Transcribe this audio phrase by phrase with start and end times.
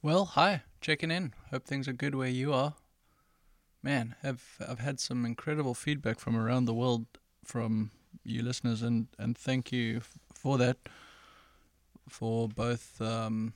[0.00, 1.34] Well, hi, checking in.
[1.50, 2.74] Hope things are good where you are.
[3.82, 7.06] Man, I've I've had some incredible feedback from around the world
[7.44, 7.90] from
[8.24, 10.76] you listeners, and and thank you f- for that.
[12.08, 13.52] For both um,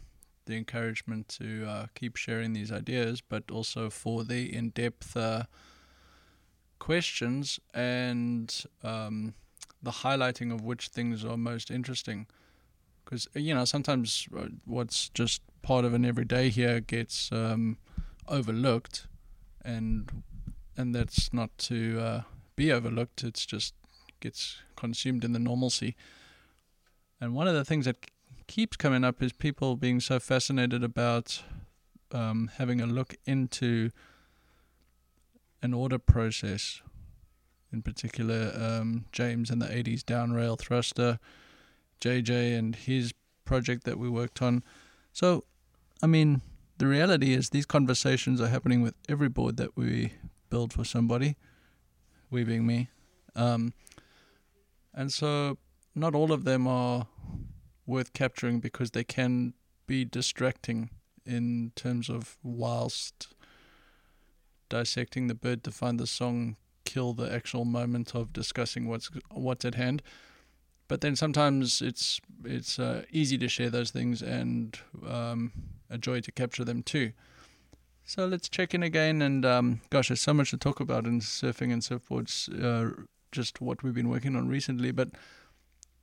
[0.47, 5.45] the encouragement to uh, keep sharing these ideas, but also for the in-depth uh,
[6.79, 9.35] questions and um,
[9.83, 12.27] the highlighting of which things are most interesting.
[13.05, 17.79] Because you know sometimes uh, what's just part of an everyday here gets um,
[18.29, 19.07] overlooked,
[19.65, 20.23] and
[20.77, 22.23] and that's not to uh,
[22.57, 23.25] be overlooked.
[23.25, 23.75] It's just
[24.21, 25.97] gets consumed in the normalcy.
[27.21, 28.11] And one of the things that
[28.47, 31.43] keeps coming up is people being so fascinated about
[32.11, 33.91] um, having a look into
[35.63, 36.83] an order process.
[37.73, 41.19] In particular, um, James and the 80s down rail thruster,
[42.01, 44.63] JJ and his project that we worked on.
[45.13, 45.45] So
[46.03, 46.43] I mean,
[46.79, 50.15] the reality is these conversations are happening with every board that we
[50.51, 51.37] build for somebody,
[52.29, 52.91] we being me.
[53.37, 53.73] Um,
[54.93, 55.59] and so
[55.95, 57.07] not all of them are
[57.87, 59.55] worth capturing because they can
[59.87, 60.91] be distracting
[61.25, 63.35] in terms of whilst
[64.69, 69.65] dissecting the bird to find the song kill the actual moment of discussing what's what's
[69.65, 70.03] at hand
[70.93, 75.51] but then sometimes it's it's uh, easy to share those things and um,
[75.89, 77.13] a joy to capture them too.
[78.05, 79.23] So let's check in again.
[79.23, 83.63] And um, gosh, there's so much to talk about in surfing and surfboards, uh, just
[83.63, 84.91] what we've been working on recently.
[84.91, 85.13] But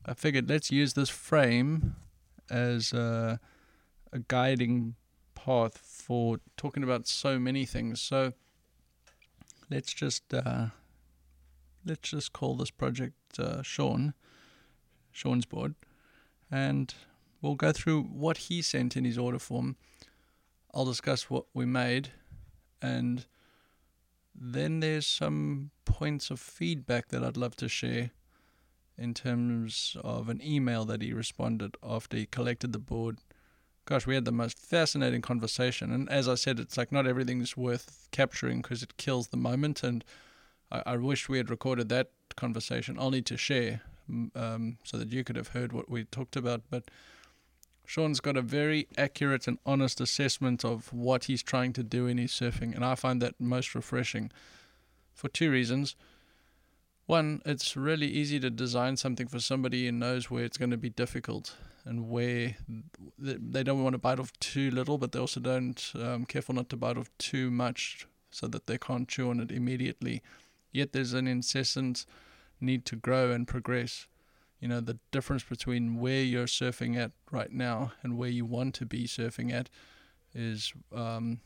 [0.08, 1.96] I figured let's use this frame
[2.50, 3.40] as a,
[4.12, 4.96] a guiding
[5.36, 8.02] path for talking about so many things.
[8.02, 8.34] So
[9.70, 10.70] let's just uh,
[11.86, 14.16] let's just call this project uh, Sean,
[15.12, 15.76] Sean's board,
[16.52, 16.94] and
[17.42, 19.78] We'll go through what he sent in his order form.
[20.74, 22.10] I'll discuss what we made,
[22.82, 23.26] and
[24.36, 28.12] then there's some points of feedback that I'd love to share
[28.98, 33.20] in terms of an email that he responded after he collected the board.
[33.86, 37.56] Gosh, we had the most fascinating conversation, and as I said, it's like not everything's
[37.56, 40.04] worth capturing because it kills the moment, and
[40.70, 43.82] I, I wish we had recorded that conversation only to share,
[44.36, 46.90] um, so that you could have heard what we talked about, but.
[47.86, 52.20] Sean's got a very accurate and honest assessment of what he's trying to do in
[52.20, 54.30] his surfing, and I find that most refreshing
[55.16, 55.96] for two reasons.
[57.08, 60.78] One, it's really easy to design something for somebody who knows where it's going to
[60.78, 62.56] be difficult and where
[63.18, 66.70] they don't want to bite off too little, but they also don't um, careful not
[66.70, 70.22] to bite off too much so that they can't chew on it immediately.
[70.72, 72.06] Yet there's an incessant
[72.62, 74.08] need to grow and progress.
[74.60, 78.76] You know the difference between where you're surfing at right now and where you want
[78.76, 79.70] to be surfing at
[80.34, 81.40] is um,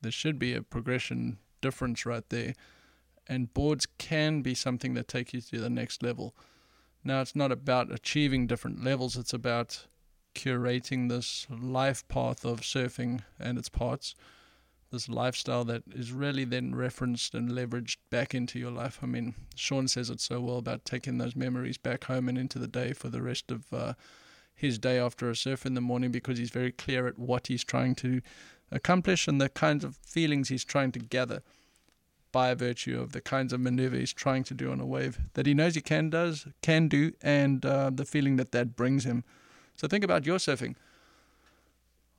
[0.00, 2.54] there should be a progression difference right there.
[3.26, 6.34] And boards can be something that take you to the next level.
[7.02, 9.86] Now it's not about achieving different levels it's about
[10.34, 14.14] curating this life path of surfing and its parts
[14.94, 19.00] this lifestyle that is really then referenced and leveraged back into your life.
[19.02, 22.58] I mean, Sean says it so well about taking those memories back home and into
[22.58, 23.94] the day for the rest of uh,
[24.54, 27.64] his day after a surf in the morning because he's very clear at what he's
[27.64, 28.22] trying to
[28.70, 31.42] accomplish and the kinds of feelings he's trying to gather
[32.32, 35.46] by virtue of the kinds of maneuver he's trying to do on a wave that
[35.46, 39.22] he knows he can does can do and uh, the feeling that that brings him.
[39.76, 40.74] So think about your surfing.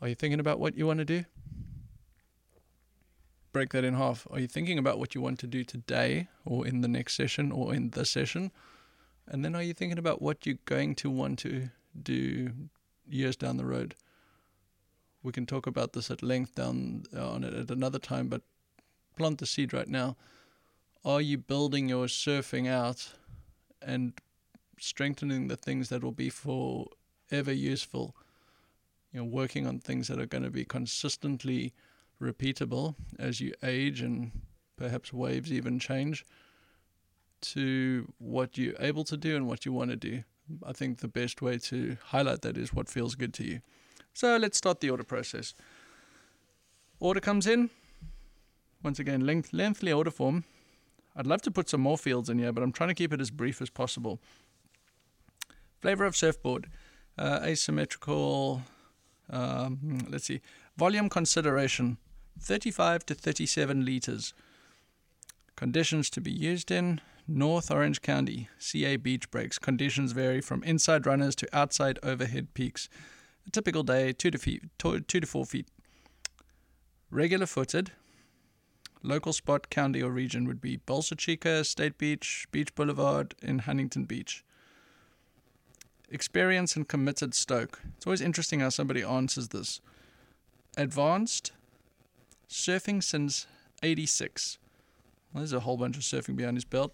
[0.02, 1.26] Are you thinking about what you want to do?
[3.56, 4.28] Break that in half.
[4.32, 7.54] Are you thinking about what you want to do today or in the next session
[7.54, 8.52] or in the session?
[9.30, 11.70] And then are you thinking about what you're going to want to
[12.04, 12.52] do
[13.08, 13.96] years down the road?
[15.24, 18.42] We can talk about this at length down uh, on it at another time, but
[19.16, 20.18] plant the seed right now.
[21.06, 23.14] Are you building your surfing out
[23.82, 24.12] and
[24.78, 28.18] strengthening the things that will be forever useful?
[29.14, 31.74] You know, working on things that are going to be consistently
[32.22, 34.32] repeatable as you age and
[34.78, 36.26] perhaps waves even change
[37.42, 40.24] to what you're able to do and what you want to do.
[40.66, 43.62] I think the best way to highlight that is what feels good to you.
[44.14, 45.54] So let's start the order process.
[47.00, 47.70] Order comes in.
[48.84, 50.44] Once again, length, lengthy order form.
[51.16, 53.22] I'd love to put some more fields in here, but I'm trying to keep it
[53.22, 54.20] as brief as possible.
[55.82, 56.70] Flavor of surfboard,
[57.18, 58.62] uh, asymmetrical.
[59.30, 60.42] Um, let's see,
[60.78, 61.98] volume consideration.
[62.40, 64.34] 35 to 37 litres.
[65.56, 69.58] Conditions to be used in North Orange County, CA beach breaks.
[69.58, 72.88] Conditions vary from inside runners to outside overhead peaks.
[73.48, 75.68] A typical day, 2 to, feet, two to 4 feet.
[77.10, 77.92] Regular footed.
[79.02, 84.06] Local spot, county, or region would be Bolsa Chica, State Beach, Beach Boulevard, in Huntington
[84.06, 84.44] Beach.
[86.10, 87.82] Experience and committed Stoke.
[87.98, 89.80] It's always interesting how somebody answers this.
[90.76, 91.52] Advanced,
[92.50, 93.48] surfing since
[93.84, 94.58] 86.
[95.34, 96.94] Well, there's a whole bunch of surfing behind his belt.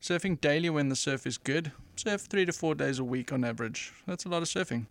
[0.00, 1.72] Surfing daily when the surf is good.
[1.96, 3.92] Surf three to four days a week on average.
[4.06, 4.86] That's a lot of surfing.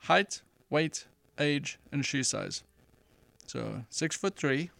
[0.00, 1.06] Height, weight,
[1.38, 2.62] age, and shoe size.
[3.46, 4.70] So six foot three,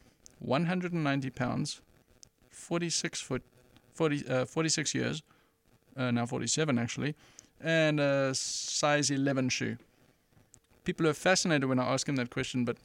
[0.40, 1.80] 190 pounds,
[2.50, 3.42] 46 foot,
[3.94, 5.22] 40, uh, 46 years,
[5.96, 7.14] uh, now 47 actually,
[7.60, 9.78] and a size 11 shoe.
[10.88, 12.78] People are fascinated when I ask him that question, but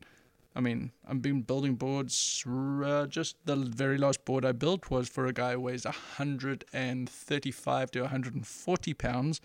[0.54, 2.44] I mean, I've been building boards.
[2.46, 7.92] Uh, just the very last board I built was for a guy who weighs 135
[7.92, 9.40] to 140 pounds.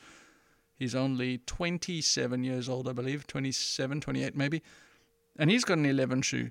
[0.75, 4.61] He's only 27 years old, I believe, 27, 28 maybe.
[5.39, 6.51] And he's got an 11 shoe.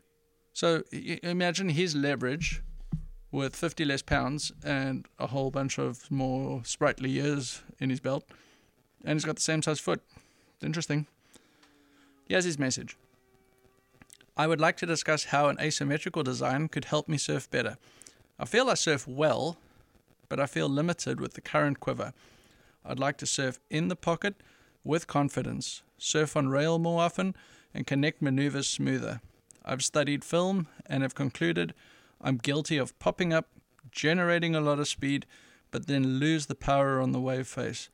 [0.54, 2.64] So imagine his leverage
[3.34, 8.24] with 50 less pounds and a whole bunch of more sprightly years in his belt.
[9.04, 10.02] And he's got the same size foot.
[10.56, 11.06] It's interesting.
[12.28, 12.98] Here's his message.
[14.36, 17.78] I would like to discuss how an asymmetrical design could help me surf better.
[18.38, 19.58] I feel I surf well,
[20.28, 22.12] but I feel limited with the current quiver.
[22.86, 24.36] I'd like to surf in the pocket
[24.84, 27.34] with confidence, surf on rail more often,
[27.74, 29.22] and connect maneuvers smoother.
[29.64, 31.74] I've studied film and have concluded
[32.20, 33.48] I'm guilty of popping up,
[33.92, 35.26] generating a lot of speed,
[35.72, 37.90] but then lose the power on the wave face.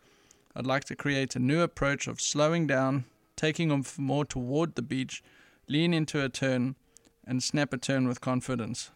[0.55, 3.05] I'd like to create a new approach of slowing down,
[3.43, 5.21] taking off more toward the beach,
[5.67, 6.77] lean into a turn,
[7.27, 8.89] and snap a turn with confidence.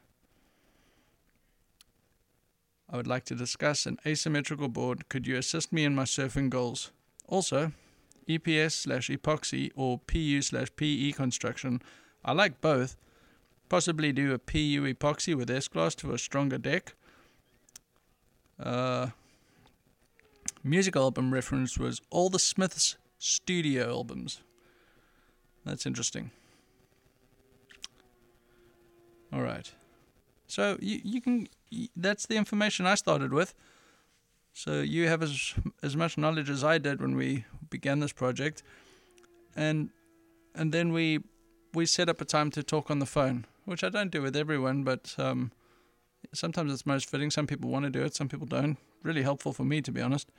[2.89, 5.09] I would like to discuss an asymmetrical board.
[5.09, 6.91] Could you assist me in my surfing goals?
[7.27, 7.73] Also,
[8.29, 11.81] EPS slash epoxy or PU slash PE construction.
[12.23, 12.95] I like both.
[13.67, 16.93] Possibly do a PU epoxy with S glass to a stronger deck.
[18.57, 19.07] Uh,
[20.63, 24.41] music album reference was all the Smiths studio albums.
[25.65, 26.31] That's interesting.
[29.33, 29.71] All right.
[30.47, 31.47] So you you can
[31.95, 33.53] that's the information I started with.
[34.53, 35.53] So you have as
[35.83, 38.63] as much knowledge as I did when we began this project,
[39.55, 39.89] and
[40.55, 41.19] and then we
[41.73, 44.35] we set up a time to talk on the phone, which I don't do with
[44.35, 45.51] everyone, but um,
[46.33, 47.29] sometimes it's most fitting.
[47.29, 48.77] Some people want to do it, some people don't.
[49.03, 50.31] Really helpful for me, to be honest.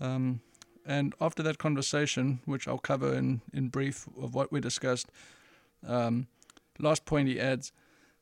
[0.00, 0.40] Um,
[0.86, 5.10] and after that conversation, which I'll cover in, in brief of what we discussed,
[5.86, 6.26] um,
[6.78, 7.72] last point he adds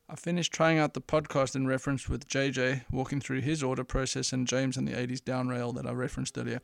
[0.08, 4.32] I finished trying out the podcast in reference with JJ walking through his order process
[4.32, 6.60] and James and the 80s down rail that I referenced earlier.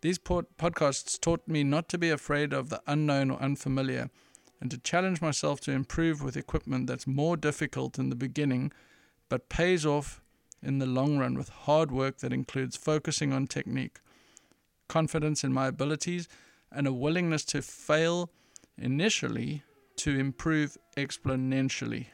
[0.00, 4.10] These podcasts taught me not to be afraid of the unknown or unfamiliar
[4.60, 8.70] and to challenge myself to improve with equipment that's more difficult in the beginning
[9.28, 10.22] but pays off
[10.62, 13.98] in the long run with hard work that includes focusing on technique,
[14.94, 16.28] confidence in my abilities,
[16.70, 18.30] and a willingness to fail
[18.78, 19.62] initially
[19.96, 22.06] to improve exponentially.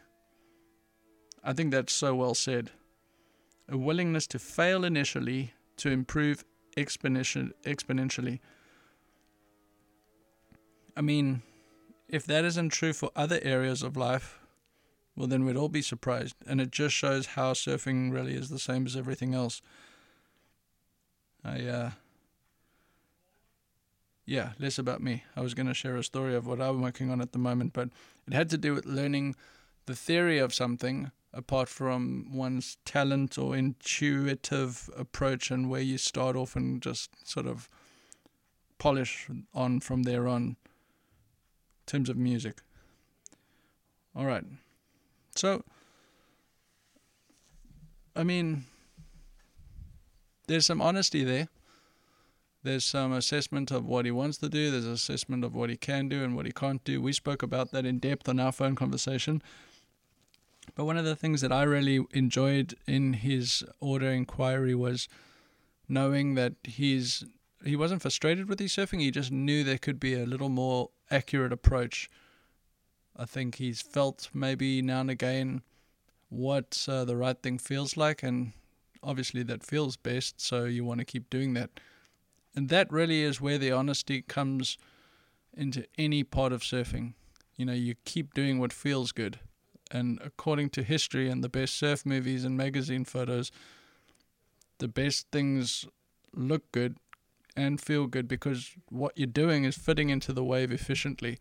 [1.45, 2.71] I think that's so well said.
[3.69, 6.45] A willingness to fail initially to improve
[6.77, 8.41] exponentially.
[10.97, 11.43] I mean,
[12.09, 14.41] if that isn't true for other areas of life,
[15.15, 16.35] well, then we'd all be surprised.
[16.47, 19.61] And it just shows how surfing really is the same as everything else.
[21.45, 21.91] I, uh,
[24.31, 25.25] yeah, less about me.
[25.35, 27.73] I was going to share a story of what I'm working on at the moment,
[27.73, 27.89] but
[28.29, 29.35] it had to do with learning
[29.87, 36.37] the theory of something apart from one's talent or intuitive approach and where you start
[36.37, 37.69] off and just sort of
[38.79, 40.57] polish on from there on in
[41.87, 42.63] terms of music.
[44.15, 44.45] All right.
[45.35, 45.65] So,
[48.15, 48.67] I mean,
[50.47, 51.49] there's some honesty there.
[52.63, 54.71] There's some assessment of what he wants to do.
[54.71, 57.01] There's assessment of what he can do and what he can't do.
[57.01, 59.43] We spoke about that in depth on our phone conversation.
[60.75, 65.09] But one of the things that I really enjoyed in his order inquiry was
[65.89, 67.25] knowing that he's
[67.65, 69.01] he wasn't frustrated with his surfing.
[69.01, 72.09] He just knew there could be a little more accurate approach.
[73.17, 75.63] I think he's felt maybe now and again
[76.31, 78.53] what uh, the right thing feels like, and
[79.03, 80.41] obviously that feels best.
[80.41, 81.71] So you want to keep doing that,
[82.55, 84.79] and that really is where the honesty comes
[85.57, 87.15] into any part of surfing.
[87.57, 89.41] You know, you keep doing what feels good
[89.91, 93.51] and according to history and the best surf movies and magazine photos,
[94.79, 95.87] the best things
[96.35, 96.97] look good
[97.57, 101.39] and feel good because what you're doing is fitting into the wave efficiently.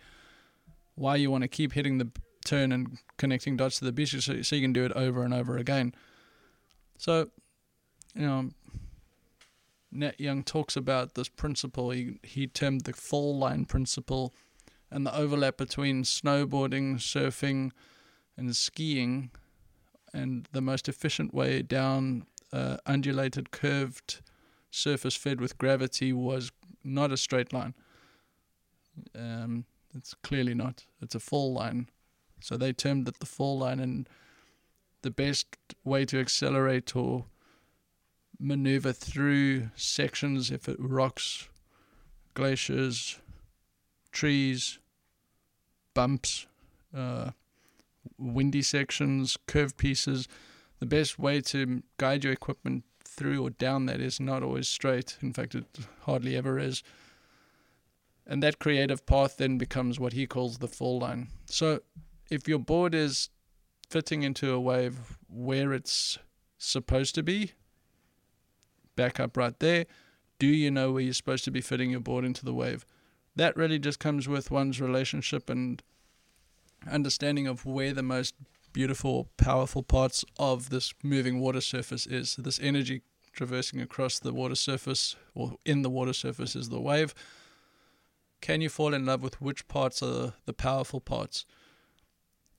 [0.96, 2.12] why you want to keep hitting the
[2.44, 5.34] turn and connecting dots to the beach so, so you can do it over and
[5.34, 5.94] over again.
[6.98, 7.30] So,
[8.16, 8.50] you know,
[9.92, 11.92] Nat Young talks about this principle.
[11.92, 14.34] He, he termed the fall line principle
[14.92, 17.72] and the overlap between snowboarding, surfing,
[18.38, 19.32] and skiing,
[20.14, 24.22] and the most efficient way down uh, undulated, curved
[24.72, 26.52] surface fed with gravity was
[26.84, 27.74] not a straight line.
[29.16, 29.66] Um,
[29.96, 30.86] it's clearly not.
[31.02, 31.90] It's a fall line.
[32.42, 34.08] So they termed it the fall line, and
[35.02, 35.48] the best
[35.84, 37.26] way to accelerate or
[38.40, 41.50] maneuver through sections, if it rocks,
[42.34, 43.20] glaciers,
[44.12, 44.80] trees,
[45.94, 46.48] bumps,
[46.96, 47.32] uh,
[48.18, 50.28] windy sections, curved pieces,
[50.80, 55.18] the best way to guide your equipment through or down that is not always straight.
[55.22, 55.66] In fact, it
[56.04, 56.84] hardly ever is.
[58.26, 61.30] And that creative path then becomes what he calls the fall line.
[61.48, 61.82] So
[62.30, 63.30] if your board is
[63.90, 66.20] fitting into a wave where it's
[66.58, 67.54] supposed to be,
[69.00, 69.86] back up right there.
[70.40, 72.86] Do you know where you're supposed to be fitting your board into the wave?
[73.34, 75.82] That really just comes with one's relationship and
[76.86, 78.36] understanding of where the most
[78.74, 82.36] beautiful, powerful parts of this moving water surface is.
[82.36, 83.02] This energy
[83.32, 87.16] traversing across the water surface or in the water surface is the wave.
[88.42, 91.46] Can you fall in love with which parts are the powerful parts?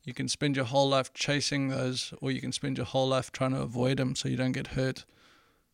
[0.04, 3.30] You can spend your whole life chasing those, or you can spend your whole life
[3.30, 5.04] trying to avoid them so you don't get hurt.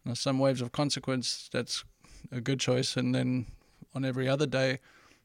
[0.07, 1.85] Now, some waves of consequence, that's
[2.31, 2.97] a good choice.
[2.97, 3.47] And then
[3.93, 4.79] on every other day,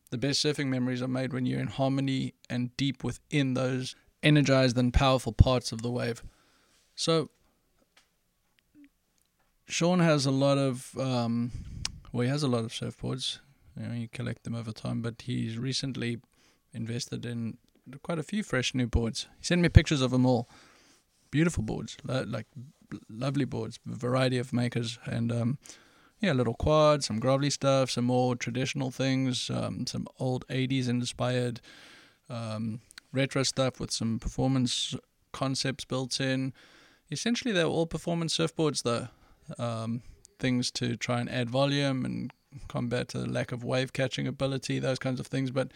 [0.10, 4.76] the best surfing memories are made when you're in harmony and deep within those energized
[4.78, 6.24] and powerful parts of the wave.
[6.96, 7.30] So,
[9.68, 11.52] Sean has a lot of, um,
[12.12, 13.38] well, he has a lot of surfboards.
[13.80, 16.18] You know, you collect them over time, but he's recently
[16.74, 17.58] invested in
[18.02, 19.28] quite a few fresh new boards.
[19.38, 20.50] He sent me pictures of them all.
[21.30, 22.48] Beautiful boards, like
[23.10, 25.58] lovely boards, variety of makers, and um,
[26.20, 31.62] yeah, little quads, some grovelly stuff, some more traditional things, um, some old 80s inspired
[32.30, 32.82] um,
[33.12, 34.96] retro stuff with some performance
[35.32, 36.54] concepts built in.
[37.10, 39.08] Essentially, they were all performance surfboards, though.
[39.58, 40.02] Um,
[40.40, 42.32] things to try and add volume and
[42.68, 45.52] combat the lack of wave catching ability, those kinds of things.
[45.52, 45.72] But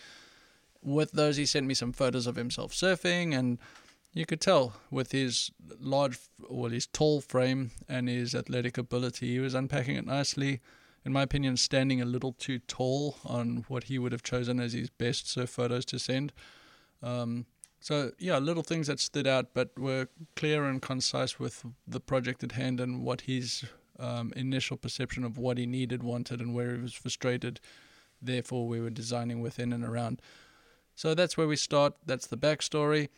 [0.81, 3.59] with those, he sent me some photos of himself surfing, and
[4.15, 6.17] you could tell with his large,
[6.49, 10.61] well, his tall frame and his athletic ability, he was unpacking it nicely.
[11.03, 14.71] In my opinion, standing a little too tall on what he would have chosen as
[14.71, 16.31] his best surf photos to send.
[17.03, 17.45] Um,
[17.81, 20.07] so yeah, little things that stood out, but were
[20.37, 23.65] clear and concise with the project at hand and what his
[23.99, 27.59] um, initial perception of what he needed, wanted, and where he was frustrated.
[28.21, 30.21] Therefore, we were designing within and around.
[30.95, 31.95] So that's where we start.
[32.05, 33.09] That's the backstory.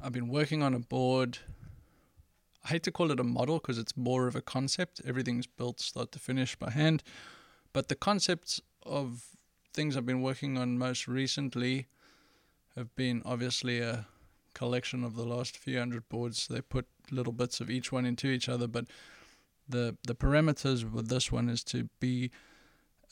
[0.00, 1.38] I've been working on a board.
[2.64, 5.00] I hate to call it a model because it's more of a concept.
[5.04, 7.02] Everything's built start to finish by hand.
[7.72, 9.24] But the concepts of
[9.72, 11.86] things I've been working on most recently
[12.76, 14.06] have been obviously a
[14.54, 16.46] collection of the last few hundred boards.
[16.46, 18.86] They put little bits of each one into each other, but
[19.68, 22.30] the the parameters with this one is to be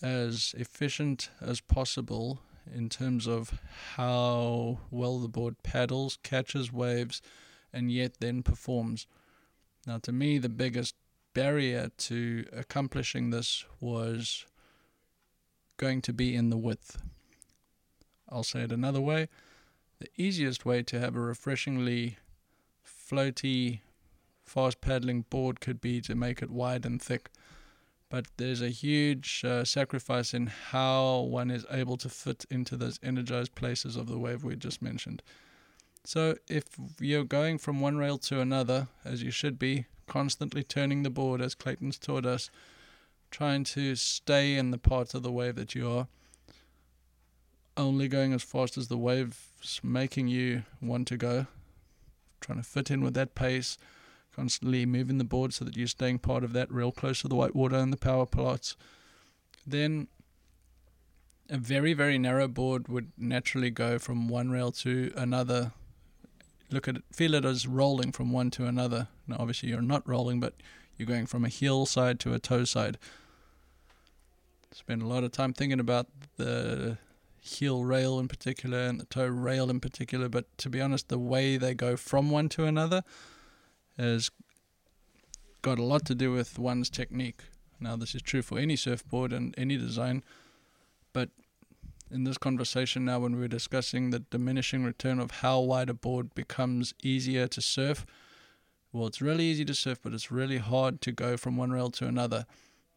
[0.02, 2.40] as efficient as possible
[2.72, 3.60] in terms of
[3.94, 7.22] how well the board paddles, catches waves,
[7.72, 9.06] and yet then performs.
[9.86, 10.94] Now, to me, the biggest
[11.34, 14.46] barrier to accomplishing this was
[15.76, 17.02] going to be in the width.
[18.28, 19.28] I'll say it another way
[19.98, 22.18] the easiest way to have a refreshingly
[22.84, 23.80] floaty,
[24.44, 27.30] fast paddling board could be to make it wide and thick.
[28.08, 33.00] But there's a huge uh, sacrifice in how one is able to fit into those
[33.02, 35.22] energized places of the wave we just mentioned.
[36.04, 36.64] So if
[37.00, 41.40] you're going from one rail to another, as you should be, constantly turning the board,
[41.40, 42.48] as Clayton's taught us,
[43.32, 46.06] trying to stay in the part of the wave that you are,
[47.76, 51.46] only going as fast as the wave's making you want to go,
[52.40, 53.76] trying to fit in with that pace,
[54.36, 57.34] constantly moving the board so that you're staying part of that real close to the
[57.34, 58.76] white water and the power plots,
[59.66, 60.08] then
[61.48, 65.72] a very, very narrow board would naturally go from one rail to another.
[66.70, 69.08] Look at it, feel it as rolling from one to another.
[69.26, 70.54] Now, obviously, you're not rolling, but
[70.96, 72.98] you're going from a heel side to a toe side.
[74.72, 76.98] Spend a lot of time thinking about the
[77.40, 81.18] heel rail in particular and the toe rail in particular, but to be honest, the
[81.18, 83.02] way they go from one to another
[83.98, 84.30] has
[85.62, 87.42] got a lot to do with one's technique.
[87.80, 90.22] Now, this is true for any surfboard and any design,
[91.12, 91.30] but
[92.10, 95.94] in this conversation now when we were discussing the diminishing return of how wide a
[95.94, 98.06] board becomes easier to surf.
[98.92, 101.90] Well, it's really easy to surf, but it's really hard to go from one rail
[101.90, 102.46] to another.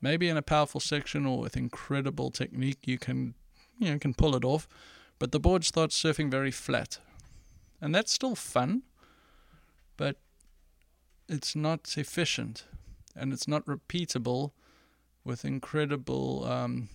[0.02, 3.34] Maybe in a powerful section or with incredible technique, you can,
[3.80, 4.68] you know, can pull it off,
[5.18, 7.00] but the board starts surfing very flat,
[7.82, 8.84] and that's still fun,
[9.98, 10.18] but
[11.30, 12.66] it's not efficient,
[13.16, 14.52] and it's not repeatable
[15.24, 16.90] with incredible um,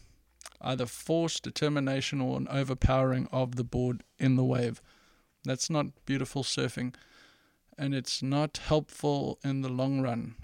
[0.61, 4.83] either force, determination, or an overpowering of the board in the wave.
[5.45, 6.95] That's not beautiful surfing,
[7.79, 10.35] and it's not helpful in the long run.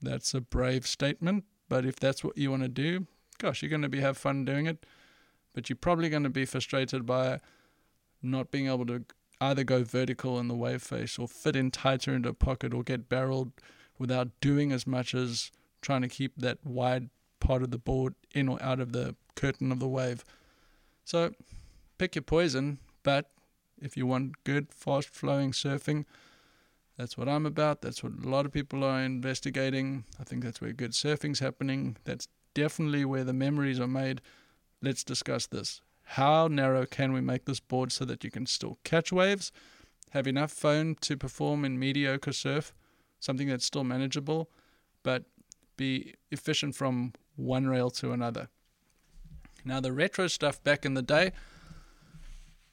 [0.00, 3.06] That's a brave statement, but if that's what you want to do,
[3.38, 4.84] gosh, you're going to be have fun doing it,
[5.54, 7.40] but you're probably going to be frustrated by
[8.20, 9.04] not being able to
[9.42, 12.82] either go vertical in the wave face or fit in tighter into a pocket or
[12.82, 13.52] get barreled
[13.98, 18.48] without doing as much as trying to keep that wide part of the board in
[18.48, 20.24] or out of the curtain of the wave.
[21.04, 21.32] So
[21.98, 23.30] pick your poison, but
[23.80, 26.04] if you want good, fast flowing surfing,
[26.96, 27.82] that's what I'm about.
[27.82, 30.04] That's what a lot of people are investigating.
[30.20, 31.96] I think that's where good surfing's happening.
[32.04, 34.20] That's definitely where the memories are made.
[34.80, 35.80] Let's discuss this.
[36.16, 39.50] How narrow can we make this board so that you can still catch waves,
[40.10, 42.74] have enough foam to perform in mediocre surf,
[43.18, 44.50] something that's still manageable,
[45.02, 45.24] but
[45.78, 48.50] be efficient from one rail to another.
[49.64, 51.32] Now, the retro stuff back in the day,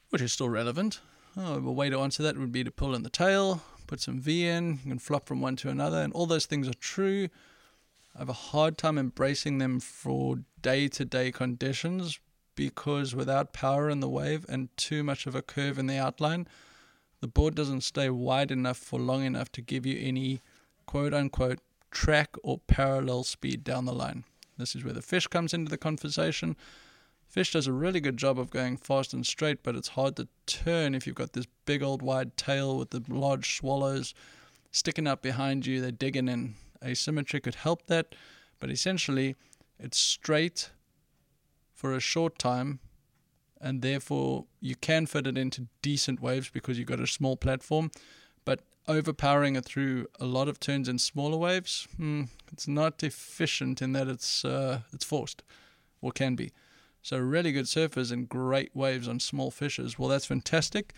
[0.09, 0.99] which is still relevant,
[1.37, 4.19] oh, a way to answer that would be to pull in the tail, put some
[4.19, 7.29] V in, and flop from one to another, and all those things are true.
[8.13, 12.19] I have a hard time embracing them for day to day conditions
[12.59, 16.45] because without power in the wave and too much of a curve in the outline,
[17.21, 20.41] the board doesn't stay wide enough for long enough to give you any
[20.85, 24.25] quote unquote track or parallel speed down the line.
[24.57, 26.57] This is where the fish comes into the conversation.
[27.29, 30.27] Fish does a really good job of going fast and straight, but it's hard to
[30.45, 34.13] turn if you've got this big old wide tail with the large swallows
[34.71, 35.79] sticking up behind you.
[35.79, 36.55] They're digging in.
[36.83, 38.15] Asymmetry could help that,
[38.59, 39.37] but essentially,
[39.79, 40.71] it's straight
[41.79, 42.79] for a short time,
[43.61, 47.89] and therefore you can fit it into decent waves because you've got a small platform.
[48.43, 53.81] But overpowering it through a lot of turns in smaller waves, hmm, it's not efficient
[53.81, 55.41] in that it's uh, it's forced,
[56.01, 56.51] or can be.
[57.01, 59.97] So really good surfers and great waves on small fishes.
[59.97, 60.93] Well, that's fantastic.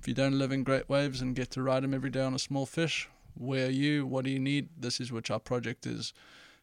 [0.00, 2.34] If you don't live in great waves and get to ride them every day on
[2.34, 4.04] a small fish, where are you?
[4.04, 4.68] What do you need?
[4.76, 6.12] This is which our project is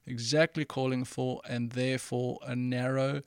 [0.06, 3.22] exactly calling for, and therefore a narrow,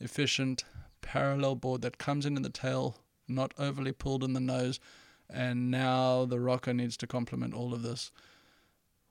[0.00, 0.64] efficient,
[1.02, 2.96] parallel board that comes in in the tail,
[3.28, 4.80] not overly pulled in the nose,
[5.28, 8.10] and now the rocker needs to complement all of this.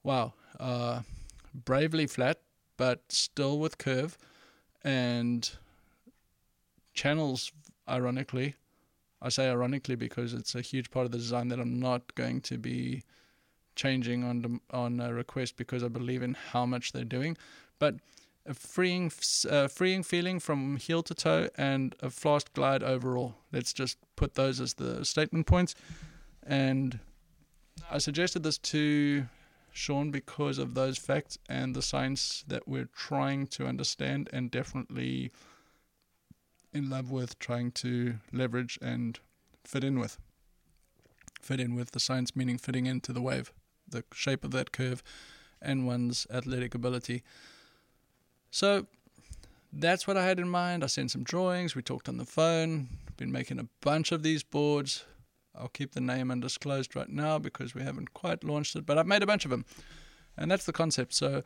[0.03, 1.01] Wow, uh,
[1.53, 2.41] bravely flat,
[2.77, 4.17] but still with curve,
[4.83, 5.49] and
[6.93, 7.51] channels.
[7.87, 8.53] Ironically,
[9.21, 12.41] I say ironically because it's a huge part of the design that I'm not going
[12.41, 13.03] to be
[13.75, 17.35] changing on on a request because I believe in how much they're doing,
[17.79, 17.95] but
[18.49, 19.11] a freeing
[19.49, 23.35] uh, freeing feeling from heel to toe and a fast glide overall.
[23.53, 25.75] Let's just put those as the statement points.
[26.41, 26.99] And
[27.91, 29.27] I suggested this to
[29.71, 35.31] Sean because of those facts and the science that we're trying to understand and definitely
[36.73, 39.19] in love with trying to leverage and
[39.63, 40.17] fit in with.
[41.39, 43.53] Fit in with the science meaning fitting into the wave,
[43.87, 45.03] the shape of that curve,
[45.61, 47.23] and one's athletic ability.
[48.51, 48.87] So
[49.71, 50.83] that's what I had in mind.
[50.83, 54.43] I sent some drawings, we talked on the phone, been making a bunch of these
[54.43, 55.05] boards.
[55.55, 59.07] I'll keep the name undisclosed right now because we haven't quite launched it, but I've
[59.07, 59.65] made a bunch of them.
[60.37, 61.13] And that's the concept.
[61.13, 61.43] So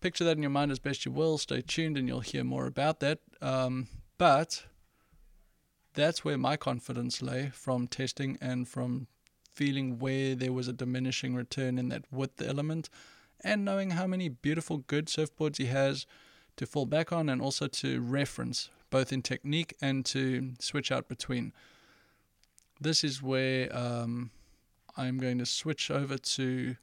[0.00, 1.38] picture that in your mind as best you will.
[1.38, 3.18] Stay tuned and you'll hear more about that.
[3.42, 4.64] Um, but
[5.94, 9.08] that's where my confidence lay from testing and from
[9.50, 12.90] feeling where there was a diminishing return in that width element
[13.42, 16.06] and knowing how many beautiful, good surfboards he has
[16.56, 21.08] to fall back on and also to reference, both in technique and to switch out
[21.08, 21.52] between.
[22.80, 24.30] This is where um,
[24.96, 26.76] I'm going to switch over to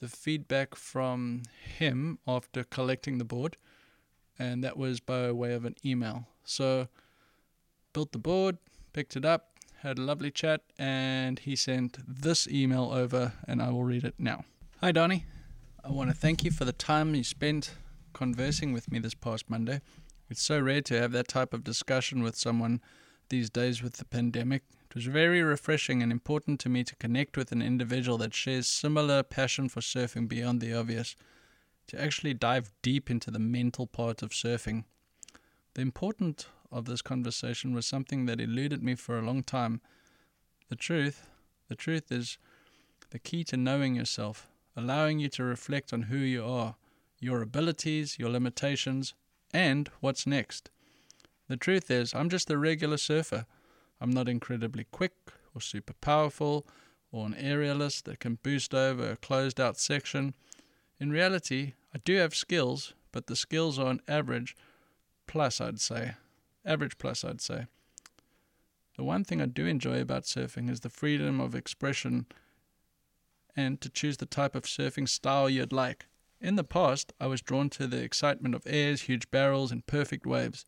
[0.00, 1.42] the feedback from
[1.78, 3.56] him after collecting the board,
[4.38, 6.26] and that was by way of an email.
[6.44, 6.88] So,
[7.92, 8.58] built the board,
[8.92, 9.50] picked it up,
[9.82, 14.14] had a lovely chat, and he sent this email over, and I will read it
[14.18, 14.44] now.
[14.80, 15.26] Hi, Donnie.
[15.82, 17.72] I want to thank you for the time you spent
[18.12, 19.80] conversing with me this past Monday.
[20.28, 22.82] It's so rare to have that type of discussion with someone
[23.30, 24.62] these days with the pandemic.
[24.90, 28.68] It was very refreshing and important to me to connect with an individual that shares
[28.68, 31.16] similar passion for surfing beyond the obvious,
[31.86, 34.84] to actually dive deep into the mental part of surfing.
[35.74, 39.80] The importance of this conversation was something that eluded me for a long time.
[40.68, 41.30] The truth,
[41.68, 42.36] the truth is
[43.10, 46.76] the key to knowing yourself, allowing you to reflect on who you are,
[47.18, 49.14] your abilities, your limitations,
[49.52, 50.70] and what's next.
[51.48, 53.46] The truth is, I'm just a regular surfer.
[54.00, 55.12] I'm not incredibly quick
[55.54, 56.66] or super powerful
[57.12, 60.34] or an aerialist that can boost over a closed out section.
[60.98, 64.56] In reality, I do have skills, but the skills are an average
[65.26, 66.14] plus, I'd say.
[66.64, 67.66] Average plus, I'd say.
[68.96, 72.26] The one thing I do enjoy about surfing is the freedom of expression
[73.56, 76.06] and to choose the type of surfing style you'd like.
[76.40, 80.26] In the past, I was drawn to the excitement of airs, huge barrels, and perfect
[80.26, 80.64] waves.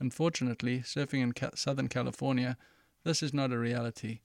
[0.00, 2.56] Unfortunately, surfing in Southern California,
[3.04, 4.20] this is not a reality.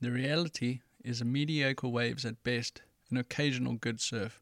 [0.00, 4.40] The reality is mediocre waves at best, an occasional good surf.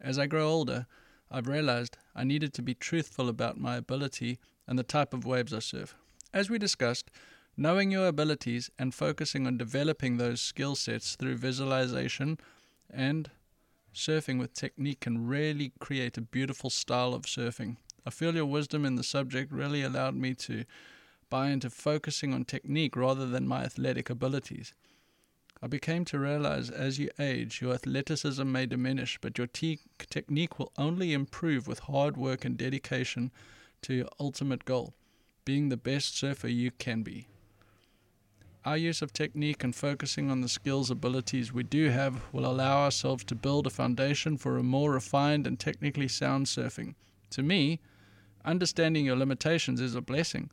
[0.00, 0.86] As I grow older,
[1.30, 5.52] I've realized I needed to be truthful about my ability and the type of waves
[5.52, 5.94] I surf.
[6.32, 7.10] As we discussed,
[7.60, 12.38] knowing your abilities and focusing on developing those skill sets through visualization
[12.88, 13.32] and
[13.92, 17.76] surfing with technique can really create a beautiful style of surfing.
[18.06, 20.64] I feel your wisdom in the subject really allowed me to
[21.28, 24.72] buy into focusing on technique rather than my athletic abilities.
[25.60, 30.60] I became to realize as you age, your athleticism may diminish, but your te- technique
[30.60, 33.32] will only improve with hard work and dedication
[33.82, 34.94] to your ultimate goal
[35.44, 37.26] being the best surfer you can be.
[38.68, 42.84] Our use of technique and focusing on the skills abilities we do have will allow
[42.84, 46.94] ourselves to build a foundation for a more refined and technically sound surfing.
[47.30, 47.80] To me,
[48.44, 50.50] understanding your limitations is a blessing.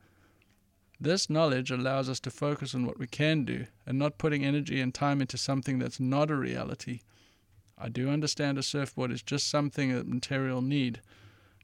[0.97, 4.79] This knowledge allows us to focus on what we can do and not putting energy
[4.79, 7.01] and time into something that's not a reality.
[7.77, 11.01] I do understand a surfboard is just something a material need,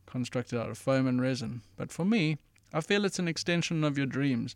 [0.06, 2.40] constructed out of foam and resin, but for me,
[2.74, 4.54] I feel it's an extension of your dreams,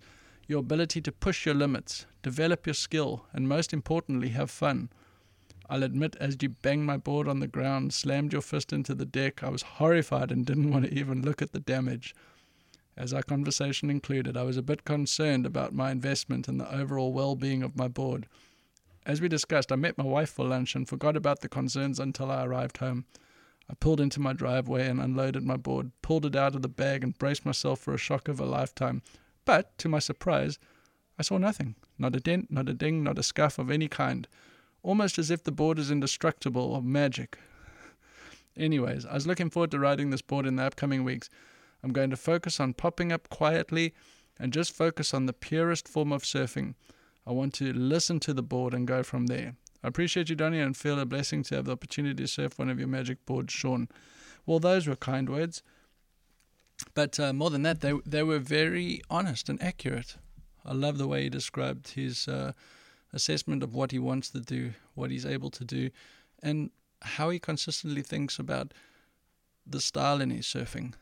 [0.47, 4.89] your ability to push your limits, develop your skill, and most importantly, have fun.
[5.69, 9.05] I'll admit, as you banged my board on the ground, slammed your fist into the
[9.05, 12.13] deck, I was horrified and didn't want to even look at the damage.
[12.97, 17.11] As our conversation included, I was a bit concerned about my investment and the overall
[17.11, 18.27] well being of my board.
[19.05, 22.31] As we discussed, I met my wife for lunch and forgot about the concerns until
[22.31, 23.05] I arrived home.
[23.69, 27.03] I pulled into my driveway and unloaded my board, pulled it out of the bag,
[27.03, 29.01] and braced myself for a shock of a lifetime.
[29.45, 30.59] But, to my surprise,
[31.17, 34.27] I saw nothing not a dent, not a ding, not a scuff of any kind,
[34.83, 37.37] almost as if the board is indestructible or magic.
[38.57, 41.29] Anyways, I was looking forward to riding this board in the upcoming weeks.
[41.83, 43.93] I'm going to focus on popping up quietly
[44.39, 46.75] and just focus on the purest form of surfing.
[47.25, 49.55] I want to listen to the board and go from there.
[49.83, 52.69] I appreciate you, Donny, and feel a blessing to have the opportunity to surf one
[52.69, 53.87] of your magic boards, Sean.
[54.45, 55.63] Well, those were kind words.
[56.93, 60.17] But uh, more than that, they, they were very honest and accurate.
[60.65, 62.53] I love the way he described his uh,
[63.13, 65.89] assessment of what he wants to do, what he's able to do,
[66.41, 68.73] and how he consistently thinks about
[69.65, 70.93] the style in his surfing.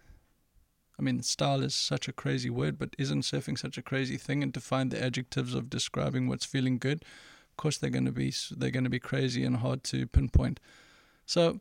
[0.98, 4.44] I mean, style is such a crazy word, but isn't surfing such a crazy thing?
[4.44, 7.04] And to find the adjectives of describing what's feeling good,
[7.50, 10.60] of course they're going to be they're going to be crazy and hard to pinpoint.
[11.26, 11.60] So,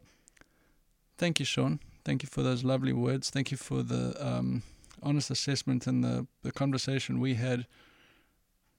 [1.18, 1.80] thank you, Sean.
[2.04, 3.30] Thank you for those lovely words.
[3.30, 4.62] Thank you for the um,
[5.02, 7.66] honest assessment and the the conversation we had.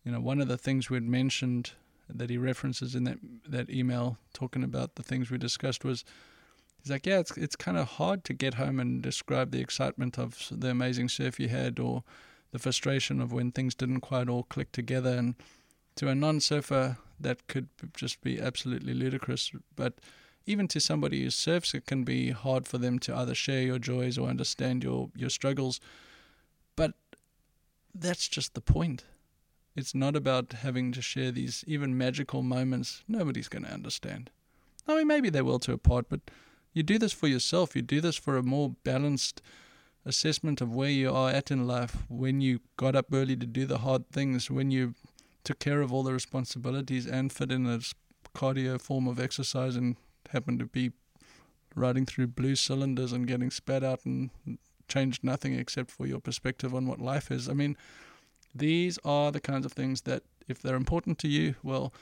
[0.04, 1.72] You know, one of the things we'd mentioned
[2.10, 6.04] that he references in that that email talking about the things we discussed was
[6.82, 10.20] he's like, yeah, it's it's kind of hard to get home and describe the excitement
[10.20, 12.04] of the amazing surf you had or
[12.52, 15.12] the frustration of when things didn't quite all click together.
[15.12, 15.36] And
[15.96, 19.52] to a non-surfer, that could just be absolutely ludicrous.
[19.76, 19.96] But
[20.46, 23.80] even to somebody who surfs, it can be hard for them to either share your
[23.80, 25.80] joys or understand your your struggles.
[26.76, 26.94] But
[27.94, 29.06] that's just the point.
[29.76, 33.04] It's not about having to share these even magical moments.
[33.08, 34.30] Nobody's going to understand.
[34.88, 36.20] I mean, maybe they will to a part, but
[36.74, 37.76] you do this for yourself.
[37.76, 39.42] You do this for a more balanced
[40.06, 43.66] assessment of where you are at in life when you got up early to do
[43.66, 44.94] the hard things, when you
[45.44, 47.80] took care of all the responsibilities and fit in a
[48.36, 49.96] cardio form of exercise and
[50.34, 50.92] happened to be
[51.76, 54.30] riding through blue cylinders and getting spat out and
[54.88, 57.50] changed nothing except for your perspective on what life is.
[57.50, 57.78] I mean,
[58.54, 61.94] these are the kinds of things that, if they're important to you, well,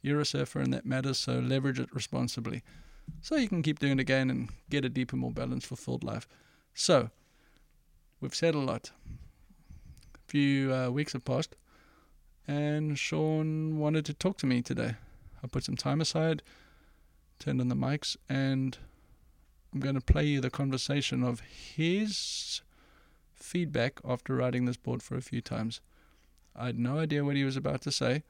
[0.00, 2.62] you're a surfer and that matters, so leverage it responsibly
[3.20, 6.28] so you can keep doing it again and get a deeper, more balanced, fulfilled life.
[6.74, 7.10] So,
[8.20, 8.92] we've said a lot.
[10.14, 11.56] A few uh, weeks have passed,
[12.46, 14.96] and Sean wanted to talk to me today.
[15.42, 16.42] I put some time aside,
[17.38, 18.78] turned on the mics, and
[19.72, 22.62] I'm going to play you the conversation of his
[23.34, 25.80] feedback after riding this board for a few times.
[26.56, 28.24] I had no idea what he was about to say,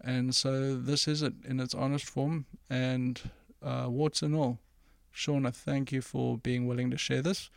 [0.00, 3.20] and so this is it in its honest form and
[3.62, 4.58] uh, warts and all.
[5.10, 7.50] Sean, I thank you for being willing to share this.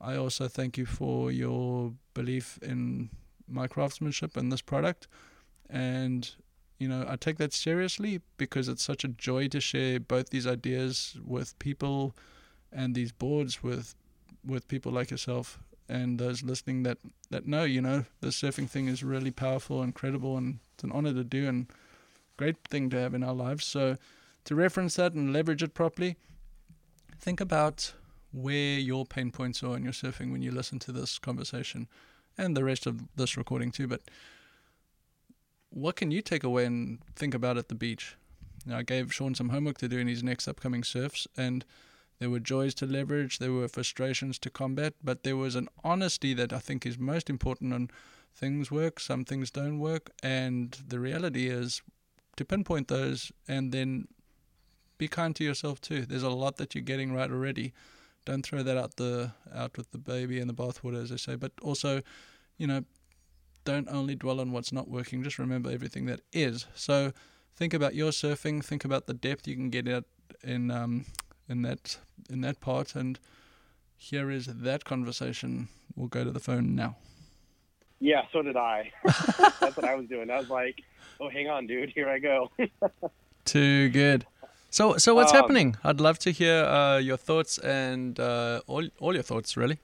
[0.00, 3.10] I also thank you for your belief in
[3.48, 5.06] my craftsmanship and this product.
[5.68, 6.30] And,
[6.84, 10.46] you know, I take that seriously because it's such a joy to share both these
[10.46, 12.14] ideas with people
[12.70, 13.94] and these boards with
[14.46, 16.98] with people like yourself and those listening that,
[17.30, 20.92] that know, you know, the surfing thing is really powerful and credible and it's an
[20.92, 21.68] honor to do and
[22.36, 23.64] great thing to have in our lives.
[23.64, 23.96] So
[24.44, 26.16] to reference that and leverage it properly,
[27.18, 27.94] think about
[28.32, 31.88] where your pain points are in your surfing when you listen to this conversation
[32.36, 33.86] and the rest of this recording too.
[33.86, 34.02] But
[35.74, 38.16] what can you take away and think about at the beach?
[38.64, 41.64] Now, I gave Sean some homework to do in his next upcoming surfs, and
[42.20, 46.32] there were joys to leverage, there were frustrations to combat, but there was an honesty
[46.34, 47.90] that I think is most important on
[48.34, 51.82] things work, some things don't work, and the reality is
[52.36, 54.06] to pinpoint those and then
[54.96, 56.06] be kind to yourself too.
[56.06, 57.72] There's a lot that you're getting right already.
[58.24, 61.34] Don't throw that out the out with the baby and the bathwater, as I say.
[61.34, 62.00] But also,
[62.56, 62.84] you know,
[63.64, 65.22] don't only dwell on what's not working.
[65.22, 66.66] Just remember everything that is.
[66.74, 67.12] So
[67.54, 68.64] think about your surfing.
[68.64, 70.04] Think about the depth you can get at
[70.42, 71.06] in um,
[71.48, 71.98] in that
[72.30, 72.94] in that part.
[72.94, 73.18] And
[73.96, 75.68] here is that conversation.
[75.96, 76.96] We'll go to the phone now.
[78.00, 78.92] Yeah, so did I.
[79.04, 80.30] That's what I was doing.
[80.30, 80.82] I was like,
[81.20, 81.90] "Oh, hang on, dude.
[81.90, 82.50] Here I go."
[83.44, 84.26] Too good.
[84.70, 85.76] So, so what's um, happening?
[85.84, 89.78] I'd love to hear uh, your thoughts and uh, all all your thoughts, really.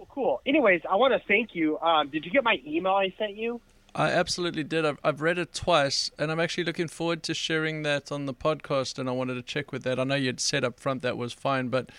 [0.00, 0.40] Cool, cool.
[0.46, 1.78] Anyways, I want to thank you.
[1.80, 3.60] Um, did you get my email I sent you?
[3.94, 4.86] I absolutely did.
[4.86, 8.32] I've, I've read it twice, and I'm actually looking forward to sharing that on the
[8.32, 8.98] podcast.
[8.98, 10.00] And I wanted to check with that.
[10.00, 11.90] I know you'd said up front that was fine, but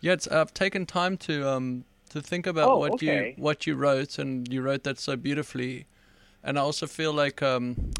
[0.00, 3.34] yeah, I've taken time to um to think about oh, what okay.
[3.36, 5.86] you what you wrote, and you wrote that so beautifully.
[6.44, 7.92] And I also feel like um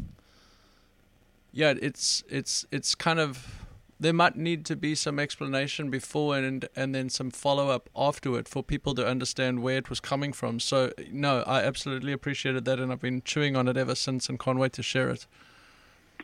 [1.51, 3.65] yeah, it's it's it's kind of
[4.01, 8.49] there might need to be some explanation before and and then some follow up afterward
[8.49, 10.59] for people to understand where it was coming from.
[10.59, 14.39] So no, I absolutely appreciated that, and I've been chewing on it ever since, and
[14.39, 15.27] can't wait to share it.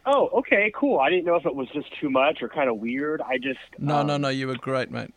[0.08, 1.00] Oh, okay, cool.
[1.00, 3.22] I didn't know if it was just too much or kind of weird.
[3.22, 4.30] I just no, um, no, no.
[4.30, 5.14] You were great, mate.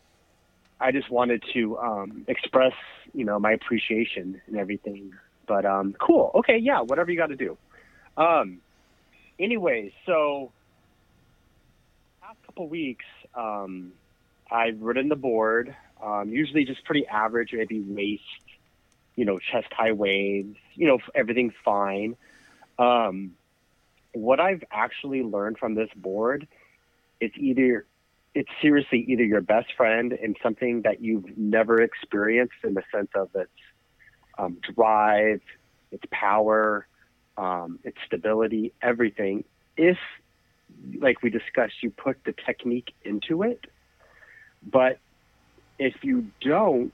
[0.79, 2.73] I just wanted to um, express,
[3.13, 5.13] you know, my appreciation and everything.
[5.47, 6.31] But um, cool.
[6.35, 7.57] Okay, yeah, whatever you got to do.
[8.17, 8.59] Um,
[9.39, 10.51] anyways, so
[12.51, 13.93] couple weeks, um,
[14.51, 15.73] I've ridden the board.
[16.03, 18.23] Um, usually just pretty average, maybe waist,
[19.15, 20.57] you know, chest high waves.
[20.73, 22.17] You know, everything's fine.
[22.77, 23.35] Um,
[24.11, 26.45] what I've actually learned from this board,
[27.21, 27.85] it's either
[28.35, 33.11] it's seriously either your best friend and something that you've never experienced in the sense
[33.15, 33.49] of its
[34.37, 35.41] um, drive,
[35.91, 36.85] its power,
[37.37, 39.45] um, its stability, everything.
[39.77, 39.97] If,
[40.99, 43.65] like we discussed, you put the technique into it,
[44.63, 44.97] but
[45.79, 46.93] if you don't,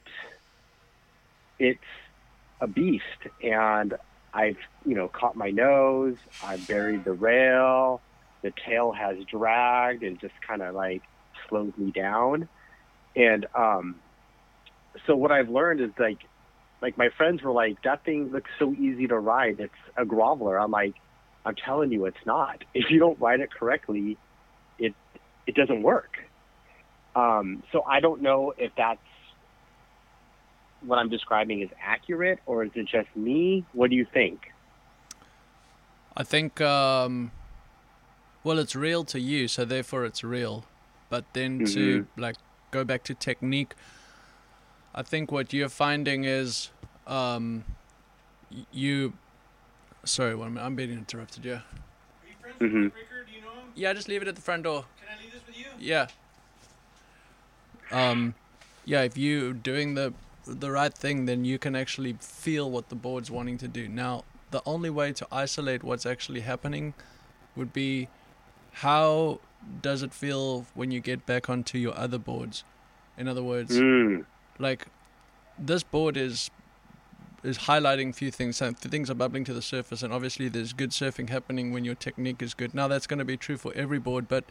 [1.60, 1.80] it's
[2.62, 3.04] a beast.
[3.44, 3.96] And
[4.34, 8.02] I've, you know, caught my nose, I've buried the rail,
[8.44, 11.02] the tail has dragged and just kind of like
[11.48, 12.48] slowed me down.
[13.16, 13.96] And um,
[15.06, 16.20] so what I've learned is like
[16.82, 19.60] like my friends were like, that thing looks so easy to ride.
[19.60, 20.62] It's a groveler.
[20.62, 20.94] I'm like,
[21.48, 22.64] I'm telling you, it's not.
[22.74, 24.18] If you don't write it correctly,
[24.78, 24.94] it
[25.46, 26.18] it doesn't work.
[27.16, 29.00] Um, so I don't know if that's
[30.82, 33.66] what I'm describing is accurate or is it just me?
[33.74, 34.52] What do you think?
[36.16, 37.32] I think, um,
[38.44, 40.66] well, it's real to you, so therefore it's real.
[41.10, 41.74] But then mm-hmm.
[41.74, 42.36] to like
[42.70, 43.74] go back to technique
[44.98, 46.72] I think what you're finding is
[47.06, 47.64] um,
[48.72, 49.14] you.
[50.08, 50.66] Sorry, one minute.
[50.66, 51.46] I'm being interrupted.
[51.46, 51.62] Yeah.
[52.60, 52.88] Mm-hmm.
[53.76, 54.86] Yeah, just leave it at the front door.
[55.00, 55.66] Can I leave this with you?
[55.80, 56.08] Yeah.
[57.92, 58.34] Um,
[58.86, 59.02] yeah.
[59.02, 60.14] If you doing the
[60.46, 63.88] the right thing, then you can actually feel what the board's wanting to do.
[63.88, 66.94] Now, the only way to isolate what's actually happening
[67.56, 68.08] would be
[68.72, 69.40] how
[69.82, 72.64] does it feel when you get back onto your other boards?
[73.18, 74.26] In other words, mm
[74.60, 74.88] like
[75.60, 76.50] this board is
[77.44, 78.58] is highlighting a few things.
[78.58, 81.96] Some things are bubbling to the surface, and obviously there's good surfing happening when your
[81.96, 82.74] technique is good.
[82.74, 84.44] Now that's going to be true for every board, but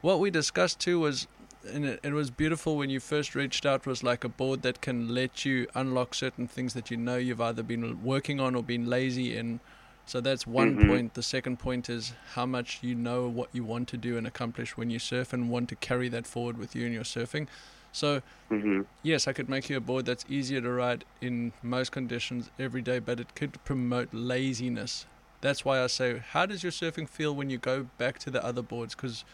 [0.00, 1.26] what we discussed too was,
[1.72, 4.80] and it, it was beautiful when you first reached out, was like a board that
[4.80, 8.62] can let you unlock certain things that you know you've either been working on or
[8.62, 9.60] been lazy in.
[10.06, 10.88] So that's one mm-hmm.
[10.88, 11.14] point.
[11.14, 14.76] The second point is how much you know what you want to do and accomplish
[14.76, 17.46] when you surf and want to carry that forward with you in your surfing.
[17.92, 21.92] So hmm yes, I could make you a board that's easier to ride in most
[21.92, 25.06] conditions every day, but it could promote laziness.
[25.40, 28.44] That's why I say, how does your surfing feel when you go back to the
[28.44, 28.94] other boards?
[28.94, 29.24] Because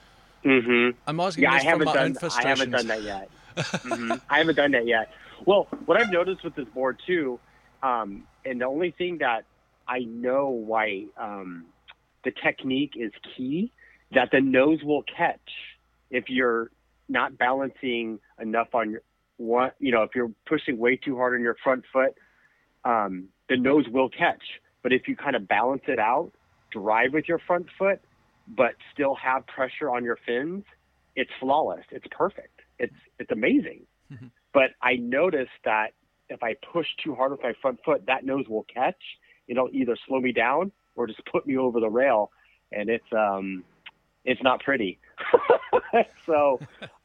[0.44, 2.30] hmm I'm asking Yeah, I this from haven't my own done.
[2.32, 3.30] I haven't done that yet.
[3.82, 5.08] hmm I haven't done that yet.
[5.46, 7.40] Well, what I've noticed with this board too,
[7.82, 9.44] um, and the only thing that
[9.88, 11.66] I know why um,
[12.24, 13.72] the technique is key,
[14.12, 15.40] that the nose will catch
[16.10, 16.70] if you're
[17.08, 19.02] not balancing enough on your
[19.36, 19.70] one.
[19.78, 22.14] You know, if you're pushing way too hard on your front foot,
[22.84, 24.42] um, the nose will catch.
[24.82, 26.32] But if you kind of balance it out,
[26.70, 28.00] drive with your front foot,
[28.48, 30.64] but still have pressure on your fins,
[31.16, 31.84] it's flawless.
[31.90, 32.60] It's perfect.
[32.78, 33.86] It's it's amazing.
[34.12, 34.30] Mhm.
[34.52, 35.92] But I noticed that
[36.28, 39.02] if I push too hard with my front foot, that nose will catch.
[39.48, 42.30] It'll either slow me down or just put me over the rail,
[42.72, 43.64] and it's um
[44.26, 44.98] it's not pretty.
[46.26, 46.60] so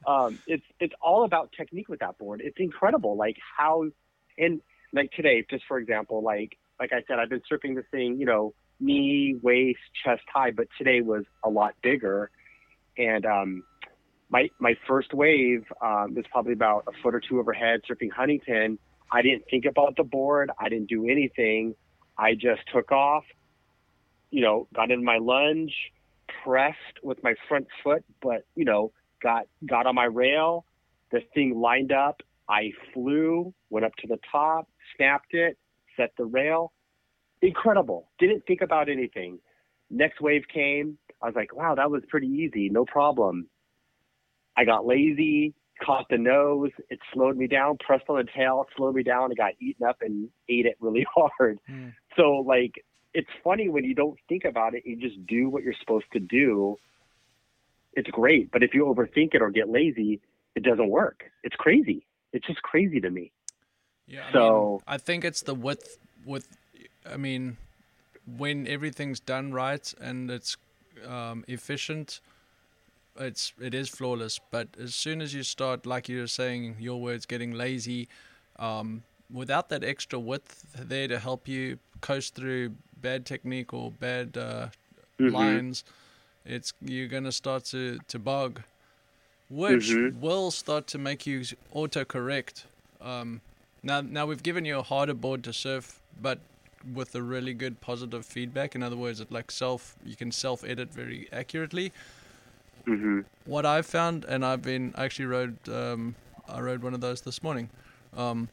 [0.06, 2.42] um, it's it's all about technique with that board.
[2.44, 3.86] It's incredible, like how
[4.38, 8.20] and like today, just for example, like like I said, I've been surfing this thing,
[8.20, 12.32] you know, knee, waist, chest high, but today was a lot bigger,
[12.98, 13.64] and um,
[14.30, 18.80] my my first wave um, was probably about a foot or two overhead, surfing Huntington.
[19.12, 20.52] I didn't think about the board.
[20.60, 21.76] I didn't do anything.
[22.18, 23.26] I just took off,
[24.32, 25.74] you know, got in my lunge,
[26.44, 28.92] pressed with my front foot, but you know,
[29.22, 30.66] got got on my rail.
[31.12, 32.22] The thing lined up.
[32.50, 35.58] I flew, went up to the top, snapped it,
[35.96, 36.74] set the rail.
[37.42, 38.10] Incredible.
[38.20, 39.40] Didn't think about anything.
[39.90, 40.98] Next wave came.
[41.22, 42.70] I was like, wow, that was pretty easy.
[42.70, 43.48] No problem.
[44.58, 46.72] I got lazy, caught the nose.
[46.90, 49.32] It slowed me down, pressed on the tail, slowed me down.
[49.32, 51.60] It got eaten up and ate it really hard.
[51.68, 51.90] Hmm.
[52.18, 55.74] So, like, it's funny when you don't think about it, you just do what you're
[55.80, 56.78] supposed to do.
[57.94, 58.52] It's great.
[58.52, 60.22] But if you overthink it or get lazy,
[60.56, 61.26] it doesn't work.
[61.44, 62.06] It's crazy.
[62.32, 63.32] It's just crazy to me.
[64.08, 66.48] Yeah, I So- mean, I think it's the width with,
[67.06, 67.58] I mean,
[68.38, 70.56] when everything's done right and it's
[71.06, 72.22] um, efficient,
[73.20, 74.40] it's it is flawless.
[74.52, 78.08] But as soon as you start, like you were saying, your words getting lazy,
[78.58, 84.38] um, without that extra width there to help you coast through bad technique or bad
[84.38, 84.68] uh,
[85.20, 85.34] Mhm.
[85.34, 85.84] lines,
[86.46, 88.62] it's you're gonna start to to bog,
[89.50, 90.20] which Mhm.
[90.22, 91.42] will start to make you
[91.74, 92.64] autocorrect.
[93.02, 93.42] Um,
[93.84, 96.40] now, now we've given you a harder board to surf, but
[96.94, 98.76] with a really good positive feedback.
[98.76, 101.92] In other words, it like self you can self edit very accurately.
[102.86, 106.16] hmm What I've found, and I've been I actually rode um,
[106.48, 107.70] I rode one of those this morning.
[108.16, 108.50] Um,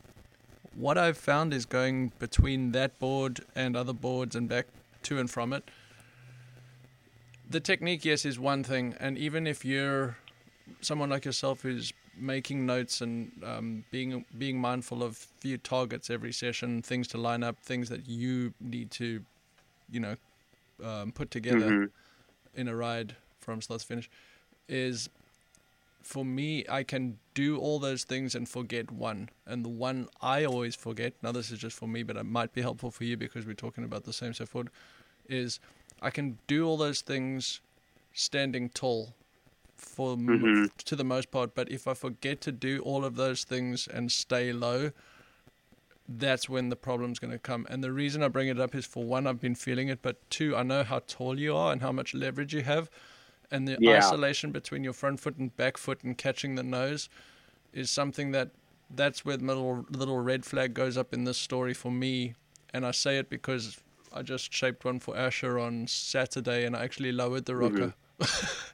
[0.79, 4.67] what I've found is going between that board and other boards and back
[5.05, 5.65] to and from it.
[7.51, 10.17] The technique, yes, is one thing, and even if you're
[10.81, 16.33] someone like yourself who's making notes and um, being being mindful of few targets every
[16.33, 19.25] session, things to line up, things that you need to,
[19.91, 20.17] you know,
[20.85, 21.91] um, put together Mhm.
[22.55, 24.11] in a ride from start to finish,
[24.69, 25.09] is
[26.03, 29.29] for me, I can do all those things and forget one.
[29.47, 32.53] And the one I always forget, now this is just for me, but it might
[32.53, 34.71] be helpful for you because we're talking about the same surfboard,
[35.29, 35.61] is
[36.01, 37.61] I can do all those things
[38.13, 39.15] standing tall
[39.77, 40.71] for m- Mhm.
[40.85, 41.55] to the most part.
[41.55, 44.93] But if I forget to do all of those things and stay low,
[46.09, 47.67] that's when the problem's going to come.
[47.69, 50.17] And the reason I bring it up is for one, I've been feeling it, but
[50.31, 52.89] two, I know how tall you are and how much leverage you have.
[53.51, 53.99] And the Yeah.
[53.99, 57.09] isolation between your front foot and back foot and catching the nose
[57.73, 58.51] is something that
[58.91, 62.35] that's where the little, little red flag goes up in this story for me.
[62.73, 63.79] And I say it because
[64.13, 67.95] I just shaped one for Asher on Saturday and I actually lowered the rocker.
[68.21, 68.47] Mm-hmm.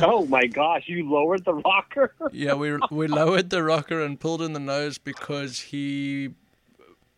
[0.00, 2.14] Oh my gosh, you lowered the rocker?
[2.32, 6.30] yeah, we we lowered the rocker and pulled in the nose because he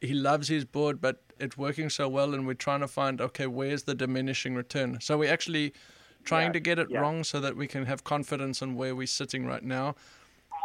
[0.01, 3.47] he loves his board, but it's working so well, and we're trying to find okay,
[3.49, 4.99] where's the diminishing return?
[5.01, 5.73] So we're actually
[6.25, 7.01] trying Yeah, to get it yeah.
[7.01, 9.95] wrong so that we can have confidence in where we're sitting right now.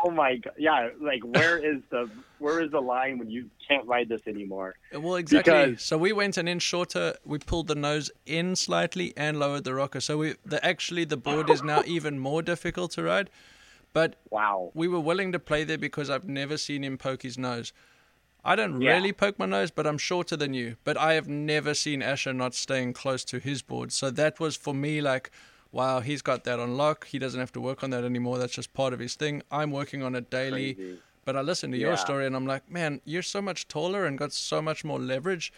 [0.06, 0.54] Oh my god!
[0.58, 4.76] Yeah, like where is the where is the line when you can't ride this anymore?
[4.94, 5.54] Uh, Well, exactly.
[5.54, 7.16] Because- so we went an inch shorter.
[7.24, 10.02] We pulled the nose in slightly and lowered the rocker.
[10.02, 13.30] So we the actually the board is now even more difficult to ride.
[13.94, 14.72] But Wow.
[14.74, 17.72] we were willing to play there because I've never seen him poke his nose.
[18.44, 18.90] I don't Yeah.
[18.90, 20.76] really poke my nose, but I'm shorter than you.
[20.84, 23.92] But I have never seen Asher not staying close to his board.
[23.92, 25.32] So that was for me like,
[25.72, 27.08] wow, he's got that on lock.
[27.08, 28.38] He doesn't have to work on that anymore.
[28.38, 29.44] That's just part of his thing.
[29.50, 30.74] I'm working on it daily.
[30.76, 30.98] Crazy.
[31.26, 34.18] But I listen to your story and I'm like, man, you're so much taller and
[34.18, 35.54] got so much more leverage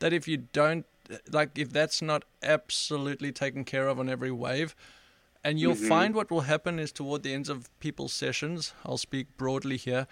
[0.00, 0.84] that if you don't,
[1.32, 4.76] like, if that's not absolutely taken care of on every wave,
[5.44, 5.88] And you'll Mhm.
[5.88, 10.06] find what will happen is toward the ends of people's sessions, I'll speak broadly here,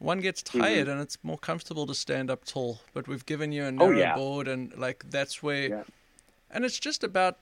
[0.00, 0.60] one gets mm-hmm.
[0.60, 2.80] tired and it's more comfortable to stand up tall.
[2.92, 4.16] But we've given you a oh, narrow Oh, yeah.
[4.16, 5.82] board and like that's where Yeah.
[6.50, 7.38] and it's just about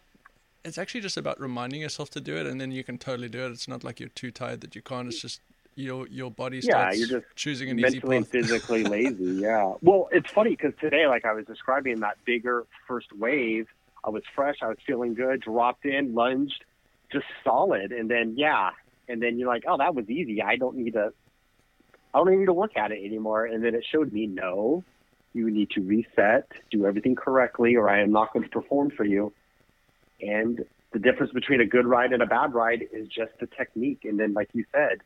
[0.64, 3.46] it's actually just about reminding yourself to do it and then you can totally do
[3.46, 3.52] it.
[3.52, 5.08] It's not like you're too tired that you can't.
[5.08, 5.40] It's just
[5.76, 9.24] your your body Yeah, starts you're just choosing an easy mentally and physically lazy.
[9.24, 9.74] Yeah.
[9.80, 13.68] Well, it's funny because today, like I was describing that bigger first wave,
[14.04, 16.64] I was fresh, I was feeling good, dropped in, lunged,
[17.12, 18.70] just solid, and then yeah,
[19.08, 20.42] and then you're like, oh, that was easy.
[20.42, 21.12] I don't need to,
[22.14, 23.46] I don't need to look at it anymore.
[23.46, 24.84] And then it showed me, no,
[25.34, 29.04] you need to reset, do everything correctly, or I am not going to perform for
[29.04, 29.32] you.
[30.20, 34.04] And the difference between a good ride and a bad ride is just the technique.
[34.04, 34.98] And then, like you said,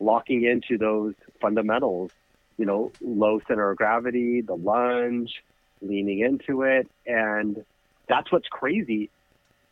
[0.00, 2.12] locking into those fundamentals,
[2.56, 5.42] you know, low center of gravity, the lunge,
[5.82, 6.88] leaning into it.
[7.06, 7.64] And
[8.08, 9.10] that's what's crazy.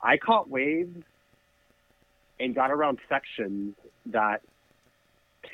[0.00, 1.04] I caught waves
[2.40, 3.76] and got around sections
[4.06, 4.42] that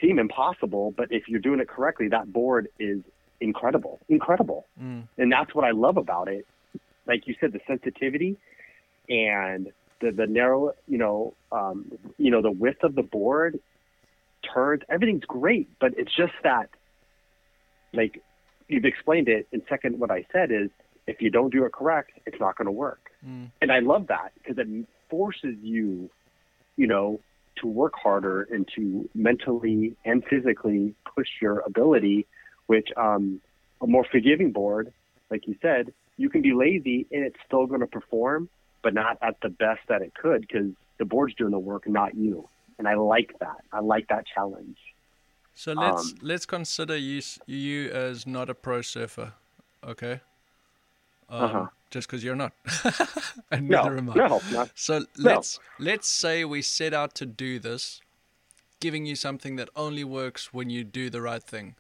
[0.01, 3.01] seem impossible, but if you're doing it correctly, that board is
[3.41, 4.67] incredible, incredible.
[4.83, 5.09] Mm.
[5.17, 6.47] And that's what I love about it.
[7.07, 8.37] Like you said, the sensitivity
[9.09, 13.59] and the, the narrow, you know, um, you know, the width of the board,
[14.55, 16.69] turns, everything's great, but it's just that,
[17.93, 18.23] like,
[18.69, 19.49] you've explained it.
[19.53, 20.71] And second, what I said is,
[21.07, 23.11] if you don't do it correct, it's not going to work.
[23.27, 23.51] Mm.
[23.63, 24.69] And I love that because it
[25.09, 26.11] forces you,
[26.77, 27.19] you know,
[27.61, 32.27] to work harder and to mentally and physically push your ability,
[32.67, 33.41] which um,
[33.81, 34.93] a more forgiving board,
[35.31, 38.49] like you said, you can be lazy and it's still going to perform,
[38.83, 42.15] but not at the best that it could because the board's doing the work, not
[42.15, 42.49] you.
[42.79, 43.57] And I like that.
[43.73, 44.79] I like that challenge.
[45.55, 49.33] So let's Um, let's consider you you as not a pro surfer,
[49.85, 50.21] okay?
[51.29, 51.67] Um, Uh-huh.
[51.91, 52.53] Just because you're not,
[53.51, 54.17] and No, neither am I.
[54.17, 54.71] no, not.
[54.75, 58.01] So let's let's say we set out to do this,
[58.81, 61.75] giving you something that only works when you do the right thing.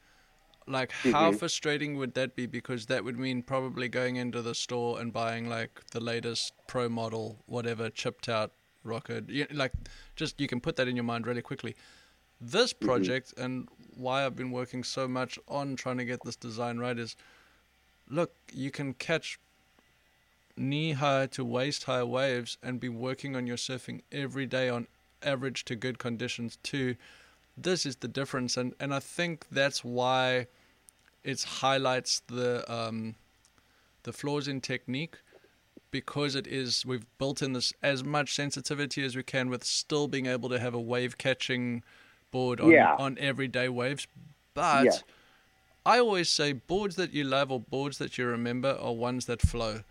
[0.67, 1.39] Like how Mhm.
[1.39, 2.47] frustrating would that be?
[2.47, 6.89] Because that would mean probably going into the store and buying like the latest pro
[6.89, 8.53] model, whatever, chipped out
[8.85, 9.29] rocket.
[9.29, 9.73] You, like,
[10.17, 11.75] just you can put that in your mind really quickly.
[12.41, 16.79] This project and why I've been working so much on trying to get this design
[16.79, 17.17] right is,
[18.09, 19.39] look, you can catch
[20.59, 24.87] knee high to waist high waves and be working on your surfing every day on
[25.23, 26.97] average to good conditions too.
[27.57, 30.47] This is the difference, and and I think that's why
[31.25, 33.15] it highlights the um,
[34.05, 35.17] the flaws in technique
[35.91, 40.07] because it is we've built in this as much sensitivity as we can with still
[40.07, 41.83] being able to have a wave catching
[42.31, 42.95] board on Yeah.
[42.99, 44.07] on everyday waves,
[44.55, 44.85] but.
[44.85, 44.93] Yeah.
[45.87, 49.41] I always say boards that you love or boards that you remember are ones that
[49.41, 49.85] flow.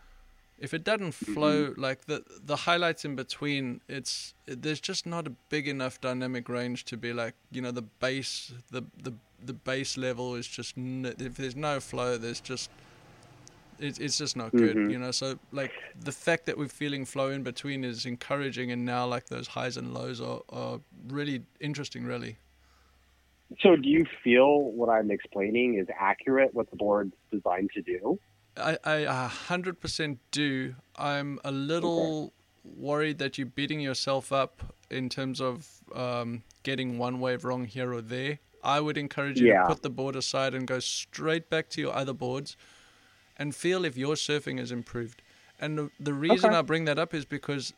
[0.59, 5.31] If it doesn't flow, like the the highlights in between, it's there's just not a
[5.49, 9.13] big enough dynamic range to be like you know the base the the
[9.45, 12.71] the base level is just n- if there's no flow, there's just
[13.79, 14.91] it's it's just not good, Mhm.
[14.91, 15.11] you know.
[15.11, 15.71] So like
[16.03, 19.77] the fact that we're feeling flow in between is encouraging, and now like those highs
[19.77, 22.37] and lows are are really interesting, really.
[23.59, 26.53] So, do you feel what I'm explaining is accurate?
[26.53, 28.19] What the board's designed to do?
[28.57, 30.75] I, I a hundred percent do.
[30.95, 32.33] I'm a little
[32.63, 37.93] worried that you're beating yourself up in terms of um, getting one wave wrong here
[37.93, 38.39] or there.
[38.63, 39.61] I would encourage you Yeah.
[39.61, 42.57] to put the board aside and go straight back to your other boards
[43.37, 45.21] and feel if your surfing has improved.
[45.59, 46.57] And the, the reason Okay.
[46.57, 47.73] I bring that up is because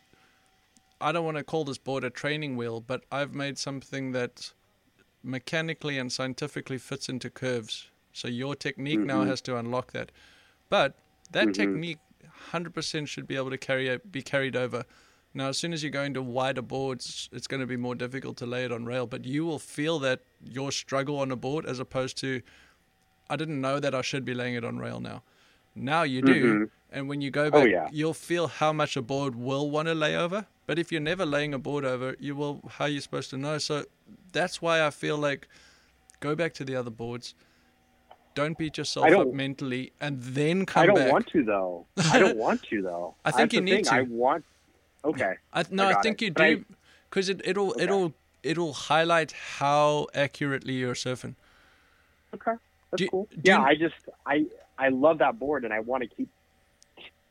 [1.02, 4.52] I don't want to call this board a training wheel, but I've made something that
[5.24, 7.88] mechanically and scientifically fits into curves.
[8.14, 9.28] So your technique now Mhm.
[9.28, 10.12] has to unlock that.
[10.70, 10.96] But
[11.32, 11.54] that Mhm.
[11.54, 12.00] technique
[12.52, 14.86] 100% should be able to carry be carried over.
[15.34, 18.38] Now, as soon as you go into wider boards, it's going to be more difficult
[18.38, 21.66] to lay it on rail, but you will feel that your struggle on a board
[21.68, 22.42] as opposed to,
[23.30, 25.22] I didn't know that I should be laying it on rail now.
[25.76, 26.70] Now you do, Mhm.
[26.92, 27.88] and when you go Oh, back, yeah.
[27.92, 30.48] you'll feel how much a board will want to lay over.
[30.66, 32.62] But if you're never laying a board over, you will.
[32.68, 33.60] How are you supposed to know?
[33.60, 33.86] So
[34.32, 35.48] that's why I feel like
[36.22, 37.36] go back to the other boards.
[38.36, 41.12] Don't beat yourself up mentally, and then come I don't back.
[41.12, 41.86] want to though.
[42.12, 43.16] I don't want to though.
[43.26, 43.94] I think That's you need thing.
[43.94, 44.46] I want.
[45.04, 45.34] Okay.
[45.54, 46.26] I, no, I I, think it.
[46.26, 46.66] you do,
[47.10, 47.84] because it it'll Okay.
[47.84, 48.14] it'll
[48.44, 51.36] it'll highlight how accurately you're surfing.
[52.34, 52.54] Okay.
[52.92, 53.28] That's Do- cool.
[53.32, 54.46] do Yeah, you- I just I
[54.78, 56.30] I love that board and I want to keep,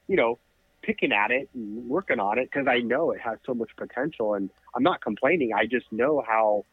[0.08, 0.38] you know,
[0.82, 4.34] picking at it and working on it because I know it has so much potential
[4.34, 5.52] and I'm not complaining.
[5.54, 6.64] I just know how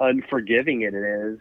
[0.00, 1.38] unforgiving it is.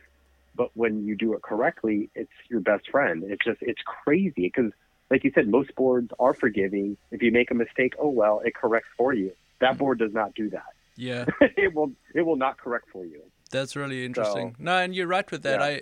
[0.55, 3.23] But when you do it correctly, it's your best friend.
[3.25, 4.71] It's just it's crazy because,
[5.09, 6.97] like you said, most boards are forgiving.
[7.11, 9.31] If you make a mistake, oh well, it corrects for you.
[9.59, 10.73] That board does not do that.
[10.95, 11.25] Yeah.
[11.41, 13.21] it will it will not correct for you.
[13.51, 14.55] That's really interesting.
[14.57, 15.59] So, no, and you're right with that.
[15.59, 15.65] Yeah.
[15.65, 15.81] I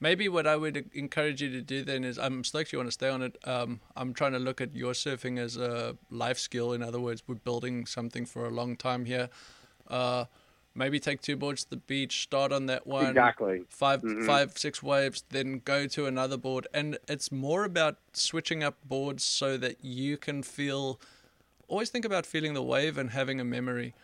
[0.00, 2.92] maybe what I would encourage you to do then is I'm stoked you want to
[2.92, 3.36] stay on it.
[3.44, 6.72] Um, I'm trying to look at your surfing as a life skill.
[6.72, 9.28] In other words, we're building something for a long time here.
[9.86, 10.24] Uh,
[10.74, 13.06] maybe take two boards to the beach, start on that one.
[13.06, 13.62] Exactly.
[13.68, 14.26] 5 mm-hmm.
[14.26, 16.66] five, six waves, then go to another board.
[16.72, 21.00] And it's more about switching up boards so that you can feel.
[21.68, 23.94] Always think about feeling the wave and having a memory.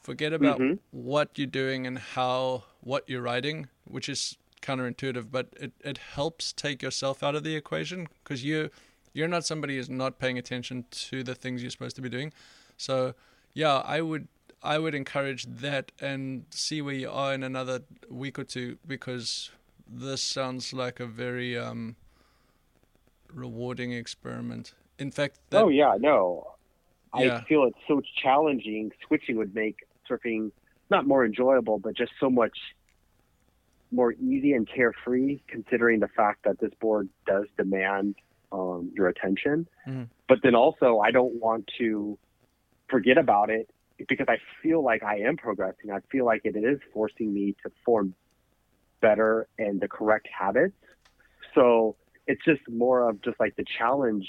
[0.00, 0.74] Forget about mm-hmm.
[0.90, 6.52] what you're doing and how what you're riding, which is counterintuitive, but it, it helps
[6.52, 8.70] take yourself out of the equation because you
[9.12, 12.32] you're not somebody who's not paying attention to the things you're supposed to be doing.
[12.76, 13.14] So
[13.54, 14.28] yeah, I would
[14.62, 17.80] I would encourage that and see where you are in another
[18.10, 19.50] week or two because
[19.88, 21.96] this sounds like a very um,
[23.32, 24.74] rewarding experiment.
[24.98, 26.46] In fact, that, oh yeah, no,
[27.16, 27.38] yeah.
[27.38, 28.92] I feel it's so challenging.
[29.06, 30.52] Switching would make surfing
[30.90, 32.58] not more enjoyable, but just so much
[33.90, 38.16] more easy and carefree, considering the fact that this board does demand
[38.52, 39.66] um, your attention.
[39.88, 40.04] Mm-hmm.
[40.28, 42.18] But then also, I don't want to
[42.88, 43.70] forget about it
[44.08, 45.90] because I feel like I am progressing.
[45.90, 48.14] I feel like it is forcing me to form
[49.00, 50.76] better and the correct habits.
[51.54, 51.96] So
[52.26, 54.28] it's just more of just like the challenge,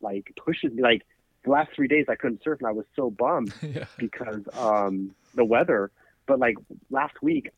[0.00, 0.82] like pushes me.
[0.82, 1.02] Like
[1.44, 3.84] the last three days, I couldn't surf and I was so bummed yeah.
[3.96, 5.90] because um, the weather.
[6.26, 6.56] But like
[6.90, 7.50] last week,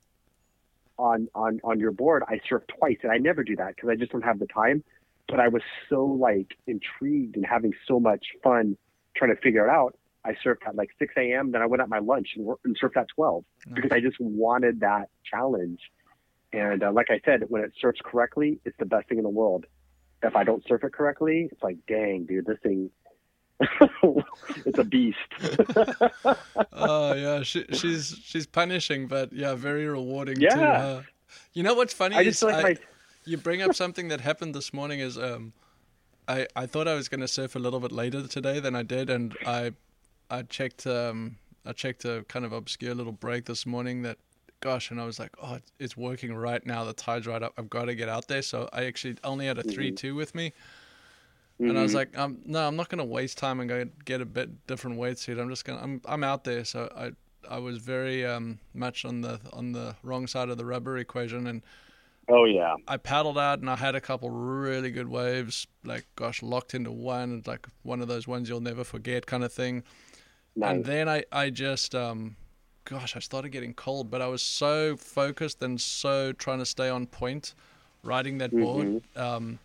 [0.98, 3.96] on on on your board, I surfed twice, and I never do that because I
[3.96, 4.84] just don't have the time.
[5.28, 8.76] But I was so like intrigued and having so much fun
[9.16, 9.96] trying to figure it out.
[10.24, 11.52] I surfed at like 6 a.m.
[11.52, 13.74] Then I went at my lunch and, and surfed at 12 nice.
[13.74, 15.80] because I just wanted that challenge.
[16.52, 19.30] And uh, like I said, when it surfs correctly, it's the best thing in the
[19.30, 19.66] world.
[20.22, 22.90] If I don't surf it correctly, it's like, dang, dude, this thing
[24.66, 25.18] it's a beast.
[26.72, 30.48] oh yeah, she, she's she's punishing, but yeah, very rewarding yeah.
[30.48, 31.06] to her.
[31.52, 32.16] You know what's funny?
[32.16, 32.76] I just like I, my...
[33.24, 35.00] you bring up something that happened this morning.
[35.00, 35.52] Is um,
[36.26, 38.82] I I thought I was going to surf a little bit later today than I
[38.82, 39.72] did, and I
[40.38, 44.18] I checked um I checked a kind of obscure little break this morning that
[44.64, 46.84] gosh, and I was like, oh, it's working right now.
[46.84, 47.52] The tide's right up.
[47.58, 48.40] I've got to get out there.
[48.40, 49.96] So I actually only had a three mm-hmm.
[49.96, 50.54] two with me.
[51.60, 51.68] Mm-hmm.
[51.68, 51.98] And I was mm-hmm.
[51.98, 54.96] like, um, no, I'm not going to waste time and go get a bit different
[54.96, 55.38] weight suit.
[55.38, 56.64] I'm just going to, I'm, I'm out there.
[56.64, 57.10] So I,
[57.48, 61.46] I was very um, much on the, on the wrong side of the rubber equation.
[61.46, 61.62] And
[62.30, 62.74] oh, yeah.
[62.88, 66.90] I paddled out and I had a couple really good waves, like, gosh, locked into
[66.90, 69.82] one, like one of those ones you'll never forget kind of thing.
[70.60, 72.36] And then I, I just, um,
[72.84, 76.88] gosh, I started getting cold, but I was so focused and so trying to stay
[76.88, 77.54] on point
[78.02, 78.86] riding that board.
[78.86, 79.20] Mm-hmm.
[79.20, 79.58] Um,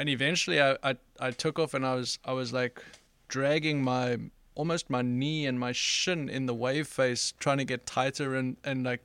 [0.00, 2.82] and eventually I, I I took off and I was I was like
[3.28, 4.18] dragging my
[4.54, 8.56] almost my knee and my shin in the wave face trying to get tighter and
[8.64, 9.02] and like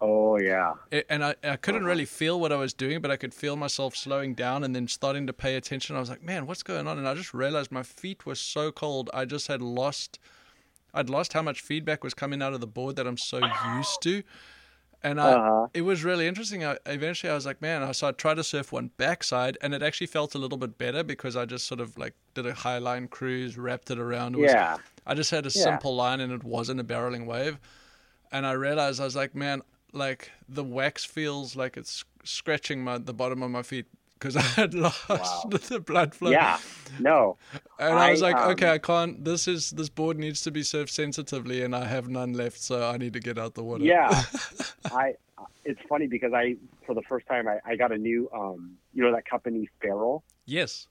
[0.00, 3.16] oh yeah it, and I, I couldn't really feel what I was doing but I
[3.16, 6.46] could feel myself slowing down and then starting to pay attention I was like man
[6.46, 9.62] what's going on and I just realized my feet were so cold I just had
[9.62, 10.18] lost
[10.92, 13.40] I'd lost how much feedback was coming out of the board that I'm so
[13.76, 14.22] used to
[15.04, 15.66] and I, uh-huh.
[15.74, 16.64] it was really interesting.
[16.64, 19.82] I, eventually, I was like, man, so I tried to surf one backside, and it
[19.82, 22.78] actually felt a little bit better because I just sort of like did a high
[22.78, 24.34] line cruise, wrapped it around.
[24.34, 24.78] It was, yeah.
[25.06, 25.62] I just had a yeah.
[25.62, 27.58] simple line, and it wasn't a barreling wave.
[28.32, 29.60] And I realized I was like, man,
[29.94, 33.86] like the wax feels like it's scratching my the bottom of my feet
[34.24, 35.42] because I had lost wow.
[35.50, 36.30] the blood flow.
[36.30, 36.58] Yeah,
[36.98, 37.36] no.
[37.78, 39.24] And I, I was like, um, okay, I can't.
[39.24, 42.88] This is this board needs to be served sensitively, and I have none left, so
[42.88, 43.84] I need to get out the water.
[43.84, 44.22] Yeah,
[44.86, 45.14] I.
[45.66, 49.02] It's funny because I, for the first time, I, I got a new, um, you
[49.02, 50.22] know, that company Feral.
[50.44, 50.88] Yes.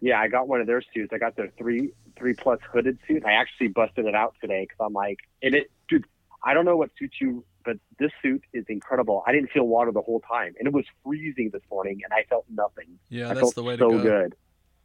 [0.00, 1.12] Yeah, I got one of their suits.
[1.12, 3.24] I got their three three plus hooded suit.
[3.24, 6.06] I actually busted it out today because I'm like, and it, dude.
[6.44, 9.22] I don't know what suits you but this suit is incredible.
[9.26, 12.24] I didn't feel water the whole time, and it was freezing this morning, and I
[12.26, 12.98] felt nothing.
[13.10, 14.02] Yeah, I that's the way so to go.
[14.02, 14.34] good.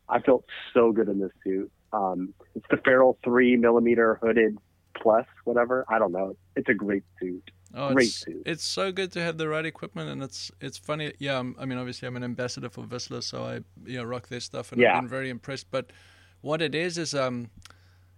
[0.10, 1.72] I felt so good in this suit.
[1.94, 4.58] Um, it's the Feral three millimeter hooded
[5.02, 5.86] plus, whatever.
[5.88, 6.36] I don't know.
[6.58, 7.52] It's a great suit.
[7.74, 8.44] Oh, great it's, suit.
[8.46, 11.14] It's so good to have the right equipment, and it's it's funny.
[11.20, 14.28] Yeah, I'm, i mean, obviously, I'm an ambassador for Vissla, so I you know rock
[14.28, 14.98] their stuff, and yeah.
[14.98, 15.72] I've been very impressed.
[15.72, 15.94] But
[16.42, 17.50] what it is is um,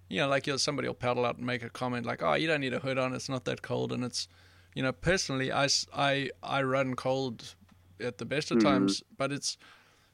[0.09, 2.61] you know, like somebody will paddle out and make a comment like, "Oh, you don't
[2.61, 4.28] need a hood on; it's not that cold," and it's
[4.76, 7.55] you know, personally, I, I, I run cold
[7.99, 8.67] at the best of mm-hmm.
[8.67, 9.57] times, but it's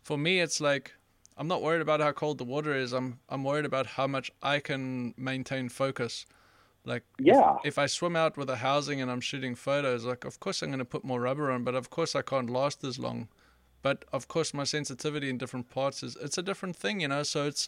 [0.01, 0.93] for me, it's like
[1.38, 2.93] I'm not worried about how cold the water is.
[2.93, 6.26] I'm I'm worried about how much I can maintain focus.
[6.86, 10.24] Like yeah, if, if I swim out with a housing and I'm shooting photos, like
[10.24, 12.84] of course I'm going to put more rubber on, but of course I can't last
[12.84, 13.28] as long.
[13.82, 17.24] But of course my sensitivity in different parts is it's a different thing, you know.
[17.24, 17.68] So it's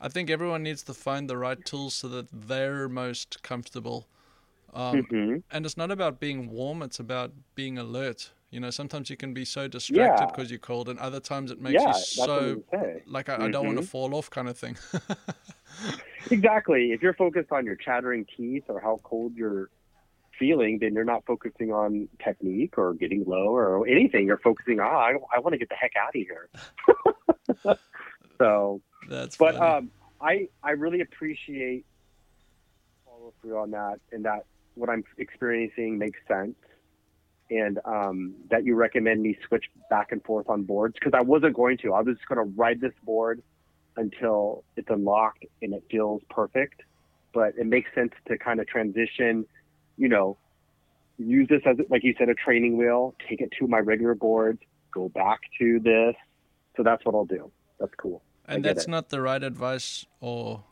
[0.00, 4.06] I think everyone needs to find the right tools so that they're most comfortable.
[4.76, 5.42] Um, Mhm.
[5.50, 8.32] And it's not about being warm; it's about being alert.
[8.50, 10.26] You know, sometimes you can be so distracted Yeah.
[10.26, 12.62] because you're cold, and other times it makes Yeah, you so
[13.06, 13.88] like I, I don't want to Mhm.
[13.88, 14.76] fall off, kind of thing.
[16.30, 16.90] Exactly.
[16.92, 19.70] If you're focused on your chattering teeth or how cold you're
[20.36, 24.26] feeling, then you're not focusing on technique or getting low or anything.
[24.26, 27.76] You're focusing, ah, I, I want to get the heck out of here.
[28.38, 29.66] so, That's but funny.
[29.66, 31.86] um, I I really appreciate
[33.04, 34.46] follow through on that, and that
[34.76, 36.54] what I'm experiencing makes sense,
[37.50, 41.54] and um, that you recommend me switch back and forth on boards because I wasn't
[41.54, 41.94] going to.
[41.94, 43.42] I was just going to ride this board
[43.96, 46.82] until it's unlocked and it feels perfect,
[47.32, 49.46] but it makes sense to kind of transition.
[49.96, 50.36] You know,
[51.18, 53.14] use this as like you said a training wheel.
[53.28, 54.60] Take it to my regular boards.
[54.92, 56.14] Go back to this.
[56.76, 57.50] So that's what I'll do.
[57.80, 58.22] That's cool.
[58.46, 58.90] and that's it.
[58.90, 60.64] not the right advice or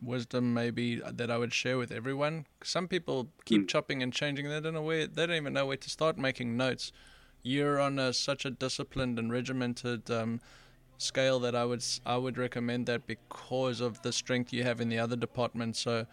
[0.00, 2.46] wisdom maybe that I would share with everyone.
[2.62, 3.68] Some people keep Mm.
[3.68, 4.48] chopping and changing.
[4.48, 5.06] They don't know where.
[5.06, 6.92] They don't even know where to start making notes.
[7.42, 10.40] You're on a, such a disciplined and regimented um,
[10.98, 14.88] scale that I would I would recommend that because of the strength you have in
[14.88, 15.80] the other departments.
[15.80, 16.06] So,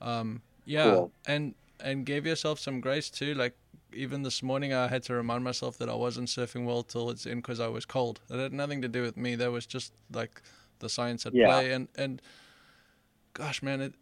[0.00, 1.12] um, yeah, Cool.
[1.26, 3.34] and and give yourself some grace too.
[3.34, 3.56] Like
[3.92, 7.26] even this morning, I had to remind myself that I wasn't surfing well till it's
[7.26, 8.20] in because I was cold.
[8.30, 9.34] It had nothing to do with me.
[9.36, 10.42] That was just like
[10.78, 11.46] the science at Yeah.
[11.46, 11.72] play.
[11.72, 12.22] And and
[13.32, 13.94] gosh, man, it.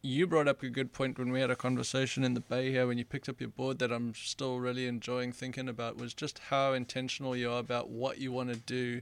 [0.00, 2.86] You brought up a good point when we had a conversation in the bay here
[2.86, 6.38] when you picked up your board that I'm still really enjoying thinking about was just
[6.38, 9.00] how intentional you are about what you want to do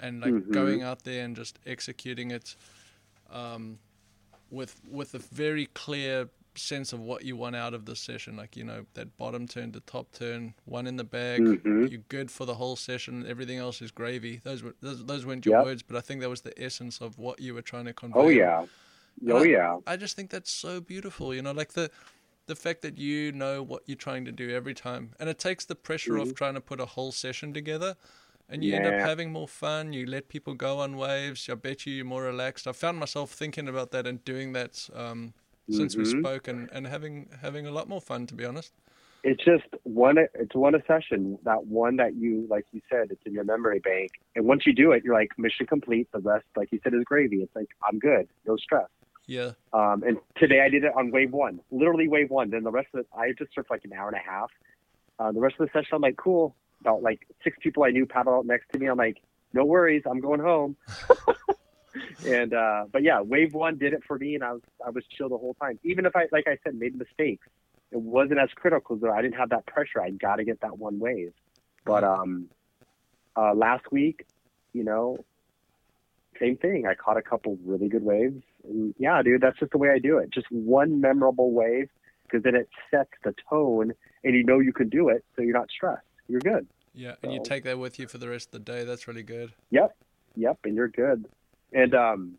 [0.00, 0.50] and like Mhm.
[0.50, 2.56] going out there and just executing it
[3.30, 3.78] um,
[4.50, 8.36] with with a very clear sense of what you want out of the session.
[8.36, 11.40] Like you know that bottom turn to top turn, one in the bag.
[11.40, 11.90] Mhm.
[11.90, 13.26] You're good for the whole session.
[13.26, 14.40] Everything else is gravy.
[14.44, 15.64] Those were those, those weren't your Yep.
[15.64, 18.18] words, but I think that was the essence of what you were trying to convey.
[18.18, 18.66] Oh yeah.
[19.28, 19.78] Oh I- yeah.
[19.86, 21.34] I just think that's so beautiful.
[21.34, 21.90] You know, like the
[22.46, 25.64] the fact that you know what you're trying to do every time, and it takes
[25.64, 26.36] the pressure off Mhm.
[26.36, 27.96] trying to put a whole session together.
[28.48, 29.92] And you end up having more fun.
[29.92, 31.48] You let people go on waves.
[31.50, 32.68] I bet you you're more relaxed.
[32.68, 35.34] I found myself thinking about that and doing that um,
[35.70, 36.20] since we Mhm.
[36.20, 38.26] spoke, and, and having having a lot more fun.
[38.26, 38.72] To be honest.
[39.24, 40.18] It's just one.
[40.18, 41.38] It's one a session.
[41.42, 44.10] That one that you, like you said, it's in your memory bank.
[44.36, 46.08] And once you do it, you're like mission complete.
[46.12, 47.38] The rest, like you said, is gravy.
[47.42, 48.28] It's like I'm good.
[48.46, 48.86] No stress.
[49.26, 49.52] Yeah.
[49.72, 52.50] Um, and today I did it on wave one, literally wave one.
[52.50, 54.50] Then the rest of it, I just surfed like an hour and a half.
[55.18, 56.54] Uh, the rest of the session, I'm like, cool.
[56.80, 58.86] About like six people I knew paddle out next to me.
[58.86, 59.20] I'm like,
[59.52, 60.76] no worries, I'm going home.
[62.26, 65.04] and uh, but yeah, wave one did it for me, and I was I was
[65.06, 65.78] chill the whole time.
[65.82, 67.46] Even if I, like I said, made mistakes,
[67.90, 68.96] it wasn't as critical.
[68.96, 70.00] Though I didn't have that pressure.
[70.00, 71.32] I got to get that one wave.
[71.84, 72.48] But um,
[73.36, 74.26] uh, last week,
[74.72, 75.24] you know,
[76.38, 76.86] same thing.
[76.86, 78.42] I caught a couple really good waves.
[78.64, 80.30] And yeah, dude, that's just the way I do it.
[80.30, 81.88] Just one memorable wave
[82.24, 83.92] because then it sets the tone
[84.24, 85.24] and you know you can do it.
[85.36, 86.02] So you're not stressed.
[86.28, 86.66] You're good.
[86.94, 88.84] Yeah, and you take that with you for the rest of the day.
[88.84, 89.52] That's really good.
[89.70, 89.94] Yep.
[90.34, 90.58] Yep.
[90.64, 91.26] And you're good.
[91.72, 92.34] And, um,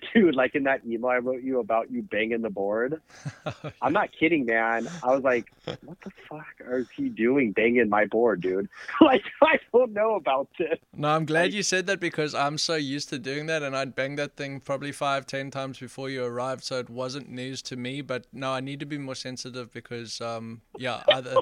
[0.14, 3.02] dude, like in that email I wrote you about you banging the board,
[3.82, 4.88] I'm not kidding, man.
[5.02, 8.70] I was like, what the fuck is he doing banging my board, dude?
[9.02, 10.78] like, I don't know about this.
[10.96, 13.76] No, I'm glad Like- you said that because I'm so used to doing that, and
[13.76, 17.60] I'd bang that thing probably five, ten times before you arrived, so it wasn't news
[17.62, 18.00] to me.
[18.00, 21.34] But no, I need to be more sensitive because, um, yeah, either,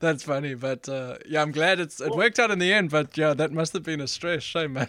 [0.00, 0.54] that's funny.
[0.54, 2.88] But uh, yeah, I'm glad it's it worked out in the end.
[2.88, 4.88] But yeah, that must have been a stress, shame, man.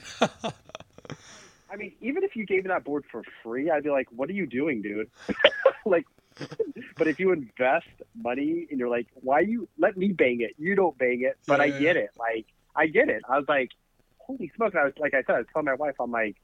[1.72, 4.30] I mean, even if you gave me that board for free, I'd be like, "What
[4.30, 5.10] are you doing, dude?"
[5.86, 6.06] like,
[6.98, 10.52] but if you invest money and you're like, "Why you let me bang it?
[10.58, 12.12] You don't bang it." But I get it.
[12.18, 12.46] Like,
[12.76, 13.24] I get it.
[13.28, 13.72] I was like,
[14.20, 16.36] "Holy smoke!" And I was like, I said, I was telling my wife, I'm like,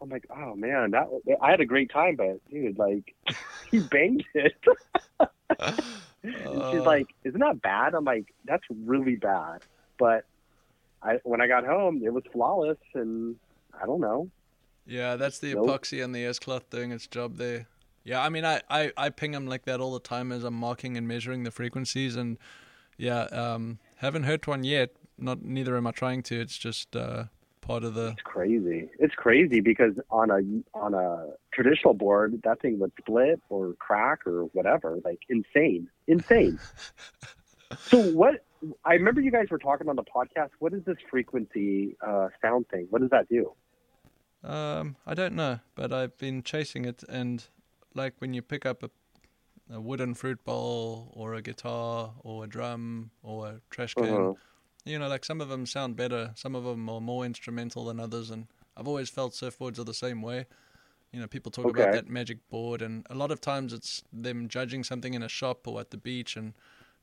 [0.00, 1.08] I'm like, "Oh man, that
[1.40, 3.14] I had a great time, but dude, like,
[3.70, 4.54] he banged it."
[6.22, 9.60] and she's Uh, like, "Isn't that bad?" I'm like, "That's really bad."
[9.98, 10.24] But
[11.02, 13.36] I, when I got home, it was flawless, and
[13.80, 14.30] I don't know.
[14.86, 15.66] Yeah, that's the Nope.
[15.66, 17.66] epoxy and the S cloth doing its job there.
[18.04, 20.54] Yeah, I mean, I, I, I ping them like that all the time as I'm
[20.54, 22.38] marking and measuring the frequencies, and
[22.96, 24.90] yeah, um, haven't hurt one yet.
[25.18, 26.40] Not neither am I trying to.
[26.40, 27.24] It's just uh,
[27.62, 28.10] part of the.
[28.10, 28.88] It's crazy.
[29.00, 30.40] It's crazy because on a
[30.78, 34.98] on a traditional board, that thing would split or crack or whatever.
[35.04, 36.60] Like insane, insane.
[37.78, 38.44] so what?
[38.84, 40.50] I remember you guys were talking on the podcast.
[40.60, 42.86] What is this frequency uh, sound thing?
[42.90, 43.52] What does that do?
[44.42, 47.44] Um, I don't know, but I've been chasing it, and
[47.94, 48.90] like when you pick up a,
[49.70, 54.34] a wooden fruit bowl or a guitar or a drum or a trash can, Uh-huh.
[54.84, 58.00] you know, like some of them sound better, some of them are more instrumental than
[58.00, 60.46] others, and I've always felt surfboards are the same way.
[61.12, 61.70] You know, people talk Okay.
[61.70, 65.28] about that magic board, and a lot of times it's them judging something in a
[65.28, 66.54] shop or at the beach, and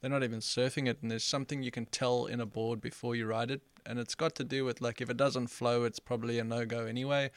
[0.04, 1.00] they're not even surfing it.
[1.02, 4.16] And there's something you can tell in a board before you ride it, and it's
[4.16, 7.32] got to do with like if it doesn't flow, it's probably a no go anyway.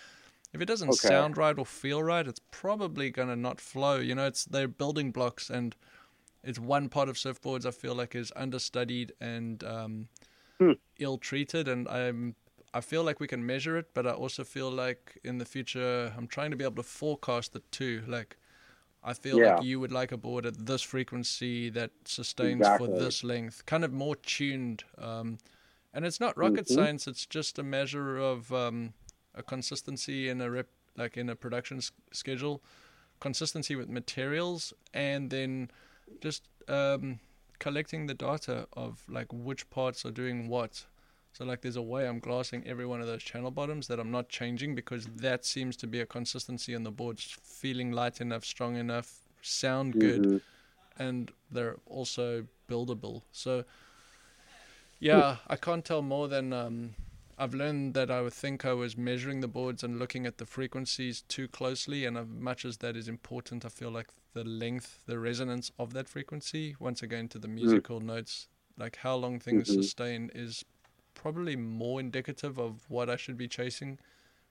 [0.52, 0.94] If it doesn't Okay.
[0.94, 3.98] sound right or feel right, it's probably gonna not flow.
[3.98, 5.76] You know, it's they're building blocks, and
[6.44, 10.08] it's one part of surfboards I feel like is understudied and um,
[10.60, 10.72] Hmm.
[10.98, 12.36] ill treated, and I'm
[12.74, 16.12] I feel like we can measure it, but I also feel like in the future
[16.16, 18.02] I'm trying to be able to forecast it too.
[18.08, 18.36] Like
[19.06, 19.54] I feel Yeah.
[19.54, 22.88] like you would like a board at this frequency that sustains Exactly.
[22.88, 24.82] for this length, kind of more tuned.
[24.98, 25.38] Um,
[25.94, 26.74] and it's not rocket Mhm.
[26.74, 28.92] science; it's just a measure of um,
[29.34, 32.60] a consistency in a rep, like in a production s- schedule,
[33.20, 35.70] consistency with materials, and then
[36.20, 37.20] just um,
[37.60, 40.84] collecting the data of like which parts are doing what.
[41.36, 44.10] So like there's a way I'm glassing every one of those channel bottoms that I'm
[44.10, 48.42] not changing because that seems to be a consistency on the boards feeling light enough,
[48.42, 50.40] strong enough, sound good, Mhm.
[50.98, 53.20] and they're also buildable.
[53.32, 53.64] So
[54.98, 56.94] yeah, I can't tell more than um,
[57.36, 60.46] I've learned that I would think I was measuring the boards and looking at the
[60.46, 65.00] frequencies too closely, and as much as that is important, I feel like the length,
[65.04, 69.68] the resonance of that frequency, once again to the musical notes, like how long things
[69.68, 69.74] Mhm.
[69.74, 70.64] sustain, is
[71.16, 73.98] probably more indicative of what I should be chasing.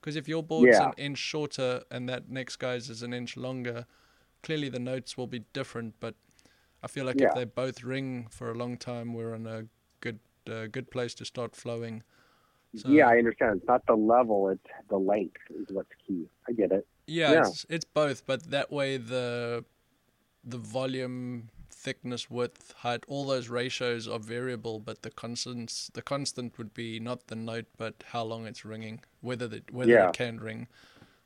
[0.01, 0.88] Because if your board's Yeah.
[0.89, 3.86] an inch shorter and that next guy's is an inch longer,
[4.43, 5.95] clearly the notes will be different.
[5.99, 6.16] But
[6.84, 7.30] I feel like Yeah.
[7.30, 9.68] if they both ring for a long time, we're in a
[10.01, 12.03] good uh, good place to start flowing.
[12.76, 13.57] So, yeah, I understand.
[13.57, 16.30] It's not the level; it's the length is what's key.
[16.47, 16.86] I get it.
[17.07, 17.47] yeah, yeah.
[17.47, 19.63] It's, it's both, but that way the
[20.43, 21.49] the volume,
[21.86, 27.00] thickness, width, height, all those ratios are variable, but the constants the constant would be
[27.00, 30.10] not the note, but how long it's ringing, whether the, whether Yeah.
[30.10, 30.68] it can ring.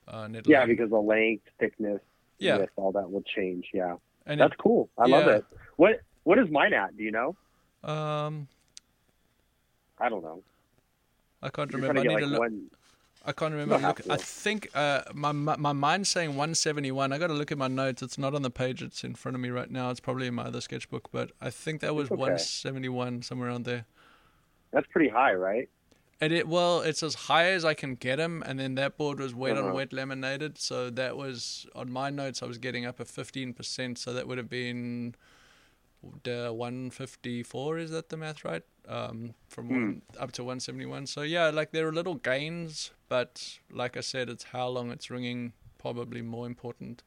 [0.06, 2.02] Uh, Yeah, because the length, thickness,
[2.40, 2.58] Yeah.
[2.58, 3.70] width, all that will change.
[3.74, 3.96] Yeah,
[4.26, 4.90] and that's cool.
[4.98, 5.46] I love it.
[5.78, 6.96] What What is mine at?
[6.98, 7.30] Do you know?
[7.96, 8.48] um,
[9.98, 10.44] I don't know.
[11.42, 12.02] I can't You're remember.
[12.02, 12.40] I need like look.
[12.40, 12.70] one.
[13.26, 13.78] I can't remember.
[13.78, 14.02] Look.
[14.10, 17.12] I think uh, my my my mind's saying 171.
[17.12, 18.02] I got to look at my notes.
[18.02, 18.82] It's not on the page.
[18.82, 19.90] It's in front of me right now.
[19.92, 22.16] It's probably in my other sketchbook, but I think that was okay.
[22.20, 23.86] 171 somewhere around there.
[24.72, 25.70] That's pretty high, right?
[26.22, 29.20] And it well, it's as high as I can get them, and then that board
[29.20, 29.74] was wet on Uh-huh.
[29.74, 32.44] wet laminated, so that was on my notes.
[32.44, 35.16] I was getting up a 15%, so that would have been
[36.24, 37.78] the 154.
[37.78, 38.64] Is that the math right?
[38.88, 39.74] Um, from Hmm.
[39.74, 41.08] one, up to 171.
[41.08, 45.10] So yeah, like there are little gains, but like I said, it's how long it's
[45.10, 47.04] ringing probably more important.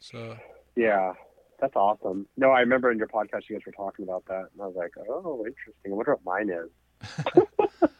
[0.00, 0.36] So
[0.76, 1.12] Yeah,
[1.60, 2.26] that's awesome.
[2.36, 4.76] No, I remember in your podcast you guys were talking about that, and I was
[4.76, 5.92] like, oh, interesting.
[5.92, 6.70] I wonder what mine is.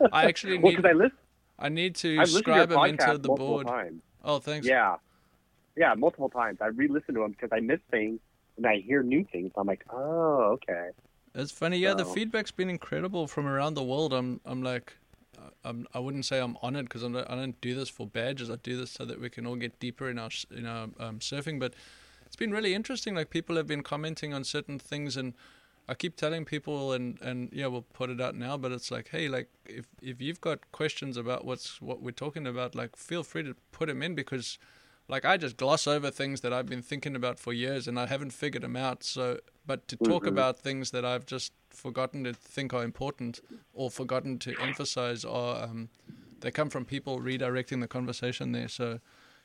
[0.12, 1.14] I actually Well, need because I list,
[1.58, 3.66] I need to I've scribe them into the board.
[3.66, 4.02] times.
[4.24, 4.66] Oh, thanks.
[4.66, 4.96] Yeah,
[5.76, 6.58] yeah, multiple times.
[6.60, 8.20] I re-listened to them because I missed things
[8.57, 9.52] and I hear new things.
[9.57, 10.90] I'm like, oh, okay.
[11.34, 11.94] It's funny, yeah.
[11.94, 14.12] The feedback's been incredible from around the world.
[14.12, 14.96] I'm, I'm like,
[15.36, 18.07] uh, I'm, I wouldn't say I'm honored because I don't, I don't do this for
[18.07, 18.50] badges.
[18.50, 21.18] I do this so that we can all get deeper in our, in our um,
[21.18, 21.59] surfing.
[21.59, 21.74] But
[22.26, 23.16] it's been really interesting.
[23.16, 25.34] Like people have been commenting on certain things, and
[25.88, 28.57] I keep telling people, and, and yeah, we'll put it out now.
[28.57, 32.46] But it's like, hey, like if if you've got questions about what's what we're talking
[32.46, 34.59] about, like feel free to put them in because.
[35.09, 38.07] Like I just gloss over things that I've been thinking about for years and I
[38.07, 39.02] haven't figured them out.
[39.02, 40.28] So, but to talk Mhm.
[40.28, 43.40] about things that I've just forgotten to think are important
[43.72, 45.90] or forgotten to emphasize are um,
[46.40, 48.68] they come from people redirecting the conversation there.
[48.68, 49.00] So,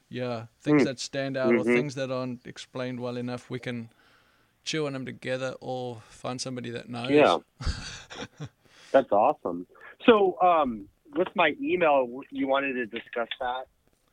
[0.09, 0.85] yeah, things Mm.
[0.85, 1.73] that stand out or Mhm.
[1.73, 3.89] things that aren't explained well enough, we can
[4.63, 7.09] chew on them together or find somebody that knows.
[7.09, 7.37] Yeah.
[8.91, 9.67] That's awesome.
[10.05, 13.65] So, um, with my email, you wanted to discuss that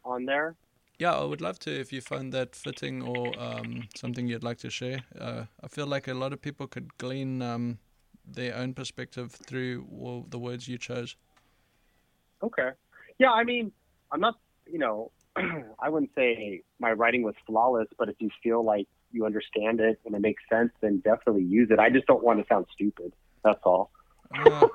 [0.04, 0.56] on there?
[0.98, 4.58] Yeah, I would love to if you find that fitting or um, something you'd like
[4.58, 5.04] to share.
[5.18, 7.78] Uh, I feel like a lot of people could glean um,
[8.26, 11.16] their own perspective through well, the words you chose.
[12.42, 12.70] Okay.
[13.18, 13.72] Yeah, I mean,
[14.10, 15.10] I'm not, you know,
[15.78, 20.00] I wouldn't say my writing was flawless, but if you feel like you understand it
[20.06, 21.78] and it makes sense, then definitely use it.
[21.78, 23.12] I just don't want to sound stupid.
[23.44, 23.90] That's all.
[24.34, 24.66] Uh,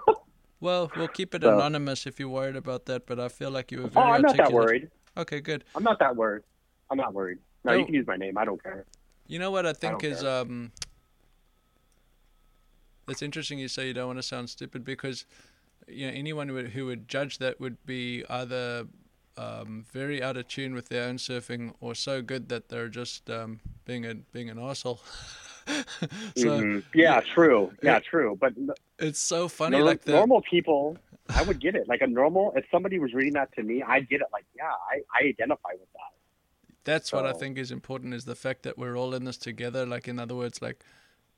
[0.59, 3.71] well, we'll keep it So- anonymous if you're worried about that, but I feel like
[3.71, 4.05] you were very.
[4.05, 4.89] Oh, I'm not that worried.
[5.17, 5.63] Okay, good.
[5.75, 6.43] I'm not that worried.
[6.89, 7.39] I'm not worried.
[7.63, 7.79] No, No.
[7.79, 8.37] you can use my name.
[8.37, 8.85] I don't care.
[9.27, 10.71] You know what I think don't is um
[13.07, 15.25] it's interesting you say you don't want to sound stupid because
[15.87, 18.87] you know anyone who would, who would judge that would be either
[19.37, 23.29] um, very out of tune with their own surfing or so good that they're just
[23.29, 25.01] um, being a being an asshole.
[25.67, 25.73] so
[26.61, 26.83] Mhm.
[26.93, 27.21] Yeah, yeah.
[27.21, 27.71] true.
[27.81, 27.99] Yeah, Yeah.
[27.99, 28.37] true.
[28.39, 28.53] But
[28.99, 30.97] it's so funny nor- like the normal people,
[31.35, 31.87] I would get it.
[31.87, 34.27] Like a normal, if somebody was reading that to me, I'd get it.
[34.31, 36.11] Like, yeah, I, I identify with that.
[36.83, 39.85] That's what I think is important is the fact that we're all in this together.
[39.85, 40.83] Like in other words, like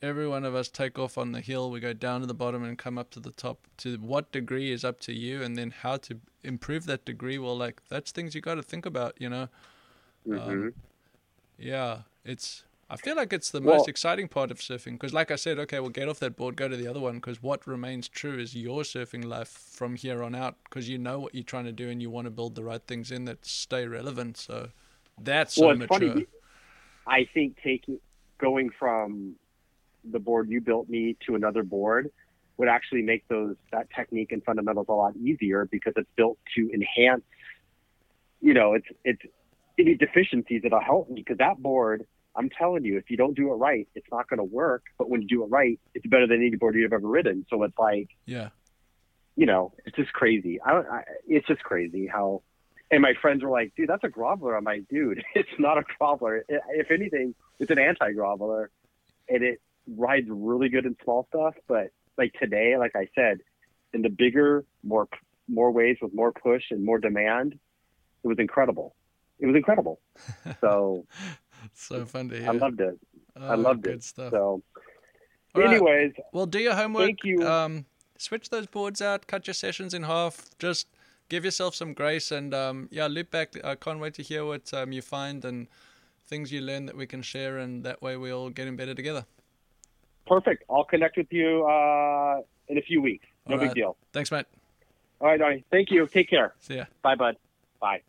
[0.01, 2.63] every one of us take off on the hill, we go down to the bottom
[2.63, 3.67] and come up to the top.
[3.79, 7.37] To what degree is up to you, and then how to improve that degree.
[7.37, 9.15] Well, like that's things you got to think about.
[9.19, 9.49] You know.
[10.25, 10.73] hmm Um,
[11.57, 12.63] Yeah, it's.
[12.93, 15.57] I feel like it's the Well- most exciting part of surfing because, like I said,
[15.59, 18.37] okay, we'll get off that board, go to the other one because what remains true
[18.37, 21.71] is your surfing life from here on out because you know what you're trying to
[21.71, 24.37] do and you want to build the right things in that stay relevant.
[24.37, 24.69] So
[25.19, 25.99] that's so well, mature.
[25.99, 26.27] funny.
[27.07, 27.99] I think taking
[28.37, 29.35] going from
[30.03, 32.11] the board you built me to another board
[32.57, 36.69] would actually make those that technique and fundamentals a lot easier because it's built to
[36.71, 37.23] enhance.
[38.39, 39.21] You know, it's it's
[39.79, 42.05] any deficiencies that'll help me because that board.
[42.35, 44.83] I'm telling you, if you don't do it right, it's not going to work.
[44.97, 47.45] But when you do it right, it's better than any board you've ever ridden.
[47.49, 48.49] So it's like, Yeah.
[49.35, 50.59] you know, it's just crazy.
[50.61, 52.41] I, I it's just crazy how.
[52.91, 55.83] And my friends were like, "Dude, that's a groveler." I'm like, "Dude, it's not a
[55.83, 56.41] groveler.
[56.47, 58.67] If anything, it's an anti-groveler,
[59.29, 61.55] and it rides really good in small stuff.
[61.67, 61.87] But
[62.19, 63.39] like today, like I said,
[63.93, 65.07] in the bigger, more
[65.47, 67.53] more waves with more push and more demand,
[68.23, 68.95] it was incredible.
[69.39, 69.99] It was incredible.
[70.61, 71.05] So
[71.73, 72.49] So fun to hear.
[72.49, 72.99] I loved it.
[73.35, 74.03] I Oh, loved good it.
[74.03, 74.31] stuff.
[74.31, 74.61] So,
[75.55, 75.71] All right.
[75.71, 77.05] anyways, Well, do your homework.
[77.07, 77.45] Thank you.
[77.47, 77.85] Um,
[78.17, 79.27] switch those boards out.
[79.27, 80.45] Cut your sessions in half.
[80.59, 80.87] Just
[81.29, 83.53] give yourself some grace and um, yeah, loop back.
[83.63, 85.67] I can't wait to hear what um, you find and
[86.25, 89.25] things you learn that we can share, and that way we all getting better together.
[90.25, 90.63] perfect.
[90.69, 93.25] I'll connect with you uh, in a few weeks.
[93.47, 93.97] No All big deal.
[94.13, 94.45] Thanks, mate.
[95.19, 95.65] All right, Donnie.
[95.69, 96.07] Thank you.
[96.07, 96.53] Take care.
[96.59, 96.85] See ya.
[97.01, 97.35] Bye, bud.
[97.79, 98.01] Bye.